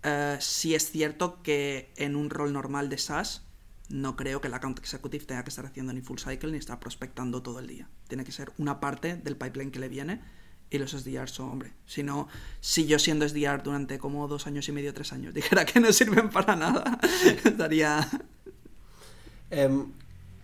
[0.03, 3.43] eh, sí es cierto que en un rol normal de SaaS
[3.89, 6.79] no creo que el account executive tenga que estar haciendo ni full cycle ni estar
[6.79, 7.89] prospectando todo el día.
[8.07, 10.21] Tiene que ser una parte del pipeline que le viene
[10.71, 12.27] y los SDRs son, hombre, si no,
[12.61, 15.91] si yo siendo SDR durante como dos años y medio, tres años, dijera que no
[15.91, 16.99] sirven para nada,
[17.43, 18.07] estaría...
[19.51, 19.91] Em,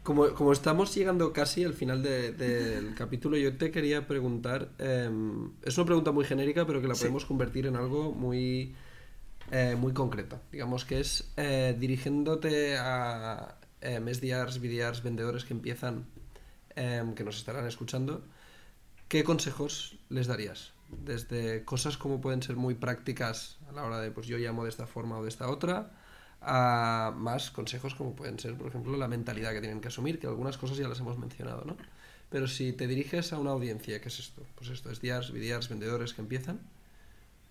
[0.04, 5.52] como, como estamos llegando casi al final de- del capítulo, yo te quería preguntar, em,
[5.64, 7.02] es una pregunta muy genérica, pero que la Sí.
[7.02, 8.76] podemos convertir en algo muy,
[9.52, 10.40] eh, muy concreto.
[10.52, 16.06] Digamos que es eh, dirigiéndote a em, SDRs, BDRs, vendedores que empiezan,
[16.76, 18.24] em, que nos estarán escuchando,
[19.08, 20.74] ¿qué consejos les darías?
[20.90, 24.70] Desde cosas como pueden ser muy prácticas a la hora de, pues yo llamo de
[24.70, 25.92] esta forma o de esta otra,
[26.42, 30.28] a más consejos como pueden ser, por ejemplo, la mentalidad que tienen que asumir, que
[30.28, 31.76] algunas cosas ya las hemos mencionado, ¿no?
[32.30, 34.44] Pero si te diriges a una audiencia, ¿qué es esto?
[34.56, 36.60] Pues esto, es SDRs, BDRs, vendedores que empiezan,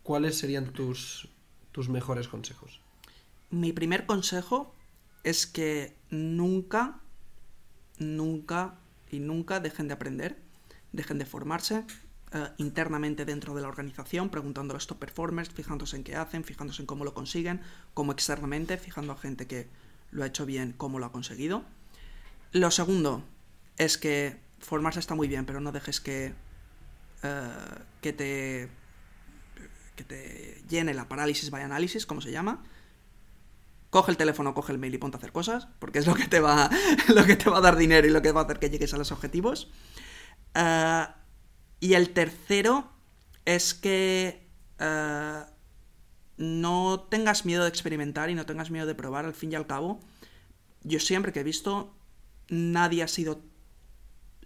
[0.03, 1.29] ¿cuáles serían tus,
[1.73, 2.81] tus mejores consejos?
[3.51, 4.75] Mi primer consejo
[5.23, 7.01] es que nunca,
[7.99, 8.75] nunca
[9.11, 10.44] y nunca dejen de aprender,
[10.95, 11.85] dejen de formarse
[12.33, 16.45] eh, internamente dentro de la organización, preguntando a los top performers, fijándose en qué hacen,
[16.45, 17.61] fijándose en cómo lo consiguen,
[17.93, 19.69] como externamente, fijando a gente que
[20.11, 21.65] lo ha hecho bien, cómo lo ha conseguido.
[22.53, 23.23] Lo segundo
[23.77, 26.33] es que formarse está muy bien, pero no dejes que,
[27.23, 27.49] eh,
[28.01, 28.71] que te
[29.97, 32.63] que te llene la parálisis by análisis, como se llama.
[33.91, 36.27] Coge el teléfono, coge el mail y ponte a hacer cosas, porque es lo que
[36.27, 36.69] te va,
[37.15, 38.93] lo que te va a dar dinero y lo que va a hacer que llegues
[38.93, 39.71] a los objetivos.
[40.55, 41.17] Ah,
[41.81, 42.91] y el tercero
[43.45, 44.47] es que
[44.79, 45.49] ah,
[46.37, 49.25] no tengas miedo de experimentar y no tengas miedo de probar.
[49.25, 50.01] Al fin y al cabo,
[50.83, 51.95] yo siempre que he visto,
[52.49, 53.43] nadie ha sido...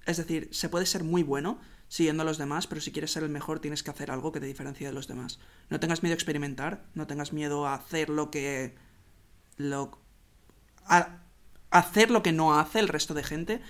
[0.06, 3.22] Es decir, se puede ser muy bueno siguiendo a los demás, pero si quieres ser
[3.22, 5.38] el mejor tienes que hacer algo que te diferencie de los demás.
[5.70, 8.74] No tengas miedo a experimentar, no tengas miedo a hacer lo que...
[9.56, 9.98] Lo,
[10.86, 11.20] a
[11.70, 13.60] hacer lo que no hace el resto de gente.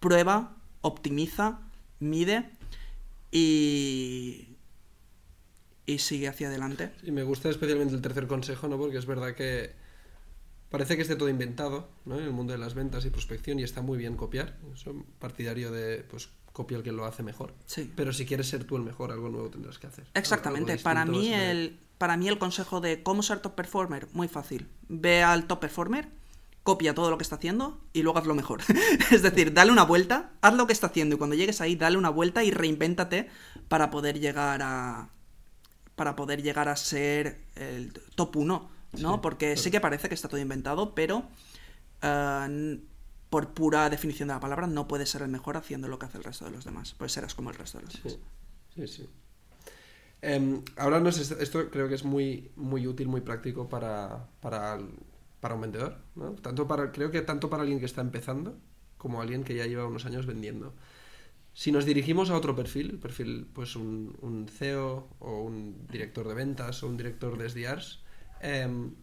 [0.00, 1.60] Prueba, optimiza,
[2.00, 2.50] mide
[3.30, 4.48] y...
[5.88, 6.90] Y sigue hacia adelante.
[7.04, 8.76] Y me gusta especialmente el tercer consejo, ¿no?
[8.76, 9.70] Porque es verdad que
[10.68, 12.18] parece que esté todo inventado, ¿no?
[12.18, 14.56] En el mundo de las ventas y prospección y está muy bien copiar.
[14.74, 17.54] Soy partidario de, pues, copia el que lo hace mejor.
[17.66, 17.92] Sí.
[17.94, 20.06] Pero si quieres ser tú el mejor, algo nuevo tendrás que hacer.
[20.14, 20.76] Exactamente.
[20.78, 24.66] Para mí, el, para mí el consejo de cómo ser top performer, muy fácil.
[24.88, 26.08] Ve al top performer,
[26.66, 28.60] copia todo lo que está haciendo y luego hazlo mejor.
[29.12, 31.96] es decir, dale una vuelta, haz lo que está haciendo y cuando llegues ahí, dale
[31.96, 33.30] una vuelta y reinvéntate
[33.68, 35.08] para poder llegar a
[35.94, 39.14] para poder llegar a ser el top 1, ¿no?
[39.14, 39.62] Sí, Porque claro.
[39.62, 41.24] sí que parece que está todo inventado, pero
[42.02, 42.80] eh,
[43.30, 46.18] por pura definición de la palabra no puedes ser el mejor haciendo lo que hace
[46.18, 46.94] el resto de los demás.
[46.98, 48.18] Pues serás como el resto de los demás.
[48.74, 49.08] Sí, sí.
[50.20, 54.78] Em, ahora no sé, esto creo que es muy, muy útil, muy práctico para, para,
[55.40, 55.98] para un vendedor.
[56.14, 56.32] ¿no?
[56.34, 58.58] Tanto para, creo que tanto para alguien que está empezando
[58.98, 60.74] como alguien que ya lleva unos años vendiendo.
[61.54, 66.34] Si nos dirigimos a otro perfil, perfil, pues un, un CEO o un director de
[66.34, 68.00] ventas o un director de SDRs,
[68.40, 68.94] em,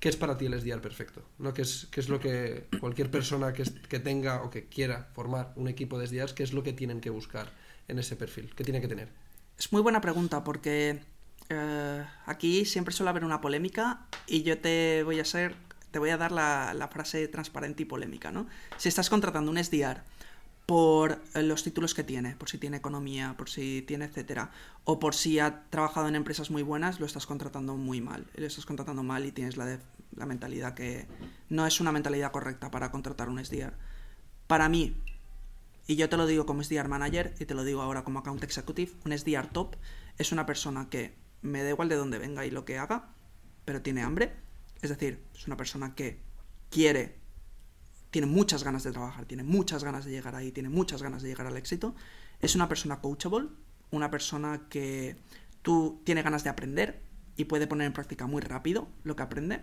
[0.00, 1.22] ¿qué es para ti el SDR perfecto?
[1.38, 1.54] ¿No?
[1.54, 5.10] ¿Qué, es, qué es lo que cualquier persona que, es- que tenga o que quiera
[5.14, 7.52] formar un equipo de SDRs, qué es lo que tienen que buscar
[7.88, 8.54] en ese perfil?
[8.54, 9.08] ¿Qué tiene que tener?
[9.58, 11.00] Es muy buena pregunta porque
[11.48, 15.54] eh, aquí siempre suele haber una polémica y yo te voy a ser,
[15.90, 18.46] te voy a dar la, frase transparente y polémica, ¿no?
[18.76, 20.02] Si estás contratando un SDR
[20.66, 24.50] por eh, los títulos que tiene, por si tiene economía, por si tiene etcétera,
[24.84, 28.26] o por si ha trabajado en empresas muy buenas, lo estás contratando muy mal.
[28.34, 29.78] Lo estás contratando mal y tienes la,
[30.16, 31.06] la mentalidad que
[31.48, 33.74] no es una mentalidad correcta para contratar un SDR.
[34.48, 34.96] Para mí,
[35.86, 38.42] y yo te lo digo como SDR manager y te lo digo ahora como account
[38.42, 39.76] executive, un SDR top
[40.18, 41.14] es una persona que
[41.46, 43.10] me da igual de dónde venga y lo que haga,
[43.64, 44.32] pero tiene hambre.
[44.82, 46.20] Es decir, es una persona que
[46.70, 47.16] quiere,
[48.10, 51.28] tiene muchas ganas de trabajar, tiene muchas ganas de llegar ahí, tiene muchas ganas de
[51.28, 51.94] llegar al éxito.
[52.40, 53.48] Es una persona coachable,
[53.90, 55.16] una persona que
[55.62, 57.02] tú tiene ganas de aprender
[57.36, 59.62] y puede poner en práctica muy rápido lo que aprende.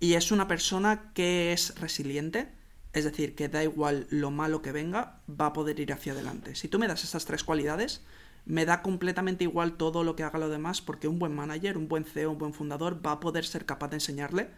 [0.00, 2.48] Y es una persona que es resiliente,
[2.92, 6.54] es decir, que da igual lo malo que venga, va a poder ir hacia adelante.
[6.54, 8.02] Si tú me das estas tres cualidades,
[8.46, 11.88] me da completamente igual todo lo que haga lo demás porque un buen manager, un
[11.88, 14.50] buen CEO, un buen fundador va a poder ser capaz de enseñarle.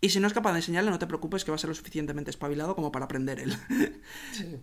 [0.00, 1.74] Y si no es capaz de enseñarle, no te preocupes que va a ser lo
[1.74, 3.56] suficientemente espabilado como para aprender él.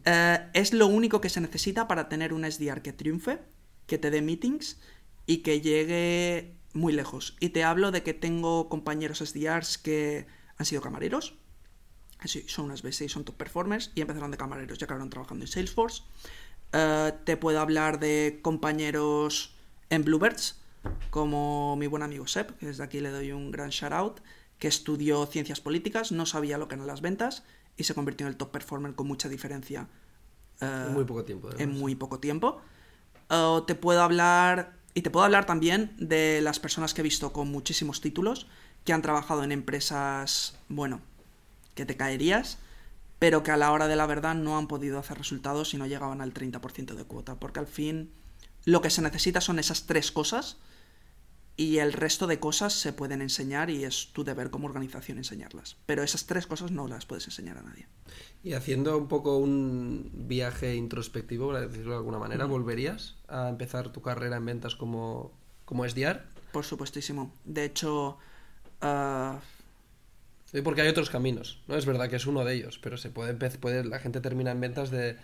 [0.06, 3.40] Eh, es lo único que se necesita para tener un SDR que triunfe,
[3.88, 4.80] que te dé meetings
[5.26, 7.38] y que llegue muy lejos.
[7.40, 11.36] Y te hablo de que tengo compañeros SDRs que han sido camareros,
[12.48, 16.04] son unas B6, son top performers y empezaron de camareros, ya acabaron trabajando en Salesforce.
[16.74, 19.54] Eh, te puedo hablar de compañeros
[19.90, 20.60] en Bluebirds,
[21.10, 24.20] como mi buen amigo Seb, que desde aquí le doy un gran shout out,
[24.58, 27.44] que estudió ciencias políticas, no sabía lo que eran las ventas
[27.78, 29.88] y se convirtió en el top performer con mucha diferencia.
[30.62, 31.50] Eh, en muy poco tiempo.
[31.58, 32.62] En muy poco tiempo.
[33.30, 37.34] Eh, te puedo hablar, y te puedo hablar también de las personas que he visto
[37.34, 38.48] con muchísimos títulos,
[38.86, 41.02] que han trabajado en empresas, bueno,
[41.76, 42.58] que te caerías,
[43.22, 45.86] pero que a la hora de la verdad no han podido hacer resultados y no
[45.86, 48.10] llegaban al 30% de cuota, porque al fin
[48.66, 50.58] lo que se necesita son esas tres cosas
[51.56, 55.78] y el resto de cosas se pueden enseñar y es tu deber como organización enseñarlas.
[55.86, 57.86] Pero esas tres cosas no las puedes enseñar a nadie.
[58.44, 63.92] Y haciendo un poco un viaje introspectivo, para decirlo de alguna manera, ¿volverías a empezar
[63.92, 65.32] tu carrera en ventas como,
[65.66, 66.24] como SDR?
[66.52, 67.32] Por supuestísimo.
[67.46, 68.18] De hecho,
[68.82, 69.36] uh,
[70.64, 71.78] porque hay otros caminos, ¿no?
[71.78, 74.60] Es verdad que es uno de ellos, pero se puede, puede la gente termina en
[74.60, 75.16] ventas de,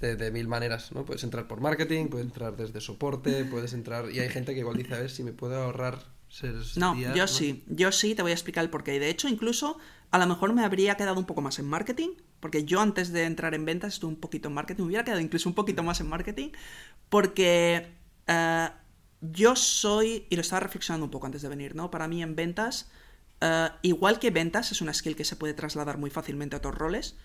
[0.00, 1.04] de, mil maneras, ¿no?
[1.04, 4.10] Puedes entrar por marketing, puedes entrar desde soporte, puedes entrar...
[4.10, 5.98] Y hay gente que igual dice, a ver si me puedo ahorrar
[6.28, 6.54] ser...
[6.76, 8.96] No, yo sí, yo sí, te voy a explicar el porqué.
[8.96, 9.78] Y de hecho, incluso,
[10.10, 12.10] a lo mejor me habría quedado un poco más en marketing,
[12.40, 15.20] porque yo antes de entrar en ventas estuve un poquito en marketing, me hubiera quedado
[15.20, 16.48] incluso un poquito más en marketing,
[17.08, 17.92] porque
[18.26, 18.68] eh,
[19.20, 21.90] yo soy, y lo estaba reflexionando un poco antes de venir, ¿no?
[21.90, 22.90] Para mí en ventas
[23.44, 26.76] eh, igual que ventas es una skill que se puede trasladar muy fácilmente a otros
[26.76, 27.16] roles,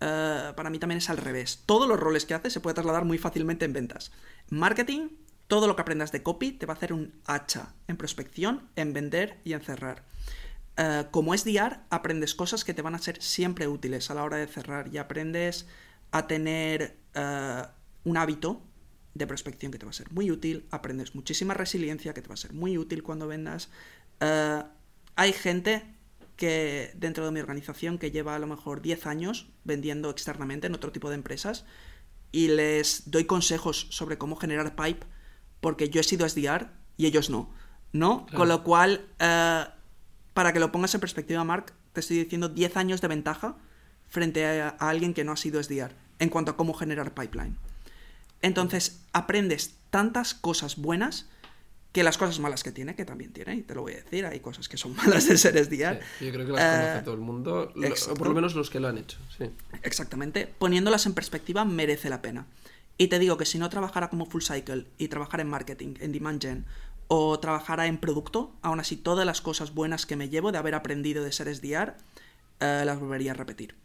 [0.00, 1.62] eh, para mí también es al revés.
[1.64, 4.12] Todos los roles que haces se puede trasladar muy fácilmente en ventas.
[4.50, 5.08] Marketing,
[5.48, 8.92] todo lo que aprendas de copy te va a hacer un hacha en prospección, en
[8.92, 10.04] vender y en cerrar.
[10.76, 14.36] Uh, como SDR, aprendes cosas que te van a ser siempre útiles a la hora
[14.36, 15.66] de cerrar y aprendes
[16.10, 16.98] a tener
[18.04, 18.60] un hábito
[19.14, 22.34] de prospección que te va a ser muy útil, aprendes muchísima resiliencia que te va
[22.34, 23.70] a ser muy útil cuando vendas.
[25.16, 25.82] Hay gente
[26.36, 30.74] que dentro de mi organización que lleva a lo mejor 10 años vendiendo externamente en
[30.74, 31.64] otro tipo de empresas
[32.32, 35.06] y les doy consejos sobre cómo generar pipe
[35.60, 37.52] porque yo he sido SDR y ellos no,
[37.92, 38.26] ¿no?
[38.34, 39.64] Con lo cual, eh,
[40.32, 43.56] para que lo pongas en perspectiva, Mark, te estoy diciendo 10 años de ventaja
[44.08, 47.56] frente a, a alguien que no ha sido SDR en cuanto a cómo generar pipeline.
[48.42, 51.30] Entonces, aprendes tantas cosas buenas
[51.94, 54.26] que las cosas malas que tiene, que también tiene, y te lo voy a decir,
[54.26, 56.00] hay cosas que son malas de ser SDR.
[56.20, 58.80] yo creo que las conoce eh, todo el mundo, o por lo menos los que
[58.80, 59.16] lo han hecho.
[59.38, 59.44] Sí.
[59.84, 60.48] Exactamente.
[60.58, 62.46] Poniéndolas en perspectiva, merece la pena.
[62.98, 66.10] Y te digo que si no trabajara como full cycle y trabajara en marketing, en
[66.10, 66.64] demand gen,
[67.06, 70.74] o trabajara en producto, aún así todas las cosas buenas que me llevo de haber
[70.74, 71.94] aprendido de ser SDR,
[72.58, 73.76] eh, las volvería a repetir.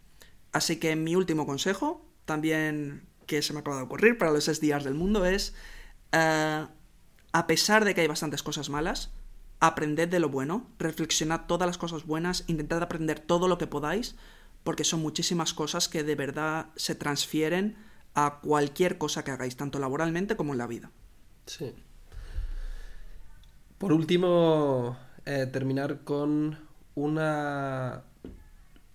[0.51, 4.83] Así que mi último consejo, también que se me acaba de ocurrir para los SDRs
[4.83, 5.53] del mundo, es...
[6.11, 6.65] Eh,
[7.31, 9.11] a pesar de que hay bastantes cosas malas,
[9.59, 14.15] aprended de lo bueno, reflexionad todas las cosas buenas, intentad aprender todo lo que podáis,
[14.63, 17.77] porque son muchísimas cosas que de verdad se transfieren
[18.13, 20.91] a cualquier cosa que hagáis, tanto laboralmente como en la vida.
[21.45, 21.73] Sí.
[23.77, 26.57] Por último, eh, terminar con
[26.95, 28.03] una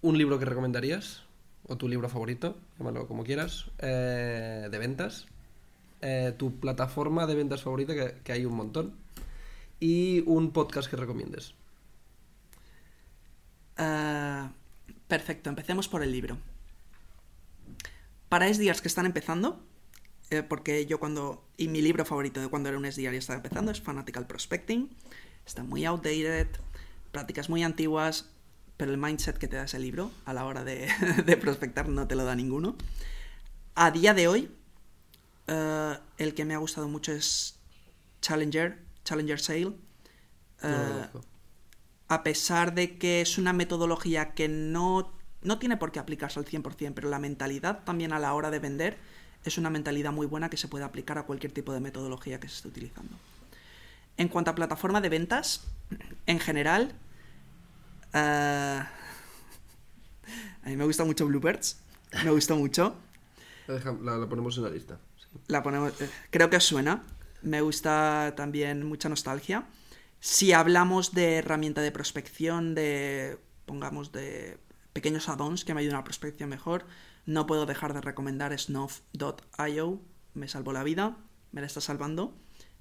[0.02, 1.22] un libro que recomendarías,
[1.66, 5.26] o tu libro favorito, llámalo como quieras, eh, de ventas,
[6.06, 8.94] eh, tu plataforma de ventas favorita, que, hay un montón,
[9.80, 11.54] y un podcast que recomiendes.
[13.78, 14.52] Ah,
[15.08, 16.36] perfecto, empecemos por el libro.
[18.28, 19.64] Para SDRs que están empezando,
[20.28, 21.42] eh, porque yo cuando.
[21.56, 24.94] Y mi libro favorito de cuando era un SDR y estaba empezando es Fanatical Prospecting.
[25.46, 26.48] Está muy outdated,
[27.12, 28.28] prácticas muy antiguas,
[28.76, 30.86] pero el mindset que te da ese libro a la hora de
[31.40, 32.76] prospectar no te lo da ninguno.
[33.74, 34.50] A día de hoy,
[35.46, 37.58] eh, el que me ha gustado mucho es
[38.20, 39.72] Challenger, Challenger Sale.
[40.62, 41.06] Eh,
[42.08, 46.46] a pesar de que es una metodología que no, no tiene por qué aplicarse al
[46.46, 48.98] 100%, pero la mentalidad también a la hora de vender
[49.44, 52.48] es una mentalidad muy buena que se puede aplicar a cualquier tipo de metodología que
[52.48, 53.14] se esté utilizando.
[54.16, 55.64] En cuanto a plataforma de ventas,
[56.26, 56.94] en general,
[58.14, 58.82] eh,
[60.62, 61.78] a mí me gusta mucho Bluebirds,
[62.24, 62.96] me gusta mucho.
[63.66, 64.98] la ponemos en la lista.
[65.48, 67.02] La ponemos, eh, creo que os suena.
[67.42, 69.66] Me gusta también mucha nostalgia.
[70.20, 74.58] Si hablamos de herramienta de prospección, de, pongamos, de
[74.94, 76.86] pequeños add-ons que me ayudan a la prospección mejor,
[77.26, 80.00] no puedo dejar de recomendar snuff.io.
[80.34, 81.16] Me salvó la vida.
[81.52, 82.34] me la está salvando.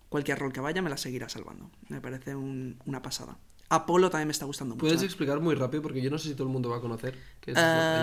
[0.09, 1.69] Cualquier rol que vaya me la seguirá salvando.
[1.89, 3.37] Me parece un- una pasada.
[3.69, 4.85] Apolo también me está gustando mucho.
[4.85, 5.05] ¿Puedes ¿eh?
[5.05, 5.83] explicar muy rápido?
[5.83, 7.17] Porque yo no sé si todo el mundo va a conocer.
[7.39, 7.57] ¿Qué es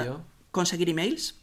[0.06, 0.22] yo?
[0.52, 1.40] conseguir emails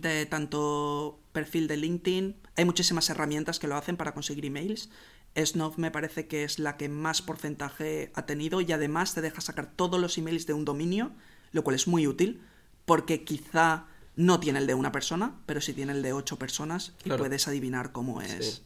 [0.00, 2.36] de tanto perfil de LinkedIn.
[2.56, 4.90] Hay muchísimas herramientas que lo hacen para conseguir emails.
[5.36, 9.40] Snow me parece que es la que más porcentaje ha tenido y además te deja
[9.40, 11.12] sacar todos los emails de un dominio,
[11.52, 12.42] lo cual es muy útil
[12.86, 13.84] porque quizá
[14.16, 17.18] no tiene el de una persona, pero sí tiene el de ocho personas y Claro.
[17.22, 18.56] puedes adivinar cómo es.
[18.56, 18.62] Sí.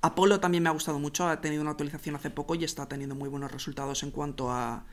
[0.00, 3.14] Apolo también me ha gustado mucho, ha tenido una actualización hace poco y está teniendo
[3.14, 4.84] muy buenos resultados en cuanto a,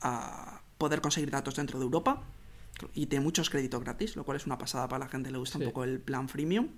[0.00, 2.22] a poder conseguir datos dentro de Europa.
[2.94, 5.38] Y tiene muchos créditos gratis, lo cual es una pasada para la gente que le
[5.38, 5.64] gusta Sí.
[5.64, 6.68] un poco el plan freemium.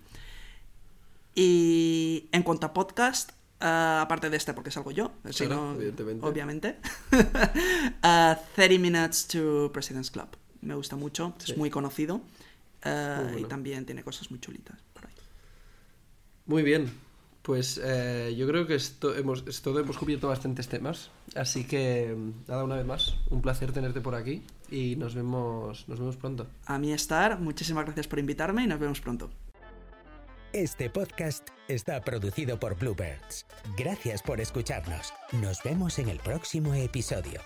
[1.34, 3.30] Y en cuanto a podcast,
[3.60, 6.26] ah, aparte de este, porque salgo yo, evidentemente.
[6.26, 6.76] obviamente,
[8.02, 10.28] ah, 30 Minutes to President's Club.
[10.60, 11.52] Me gusta mucho, Sí.
[11.52, 12.20] es muy conocido
[12.82, 13.46] ah, Muy bueno.
[13.46, 15.14] y también tiene cosas muy chulitas por ahí.
[16.46, 16.90] Muy bien.
[17.42, 21.10] Pues eh, yo creo que esto hemos, esto hemos cubierto bastantes temas.
[21.34, 22.14] Así que,
[22.46, 26.46] nada, una vez más, un placer tenerte por aquí y nos vemos, nos vemos pronto.
[26.66, 29.30] A mí estar, muchísimas gracias por invitarme y nos vemos pronto.
[30.52, 33.46] Este podcast está producido por Bluebirds.
[33.76, 35.12] Gracias por escucharnos.
[35.32, 37.40] Nos vemos en el próximo episodio.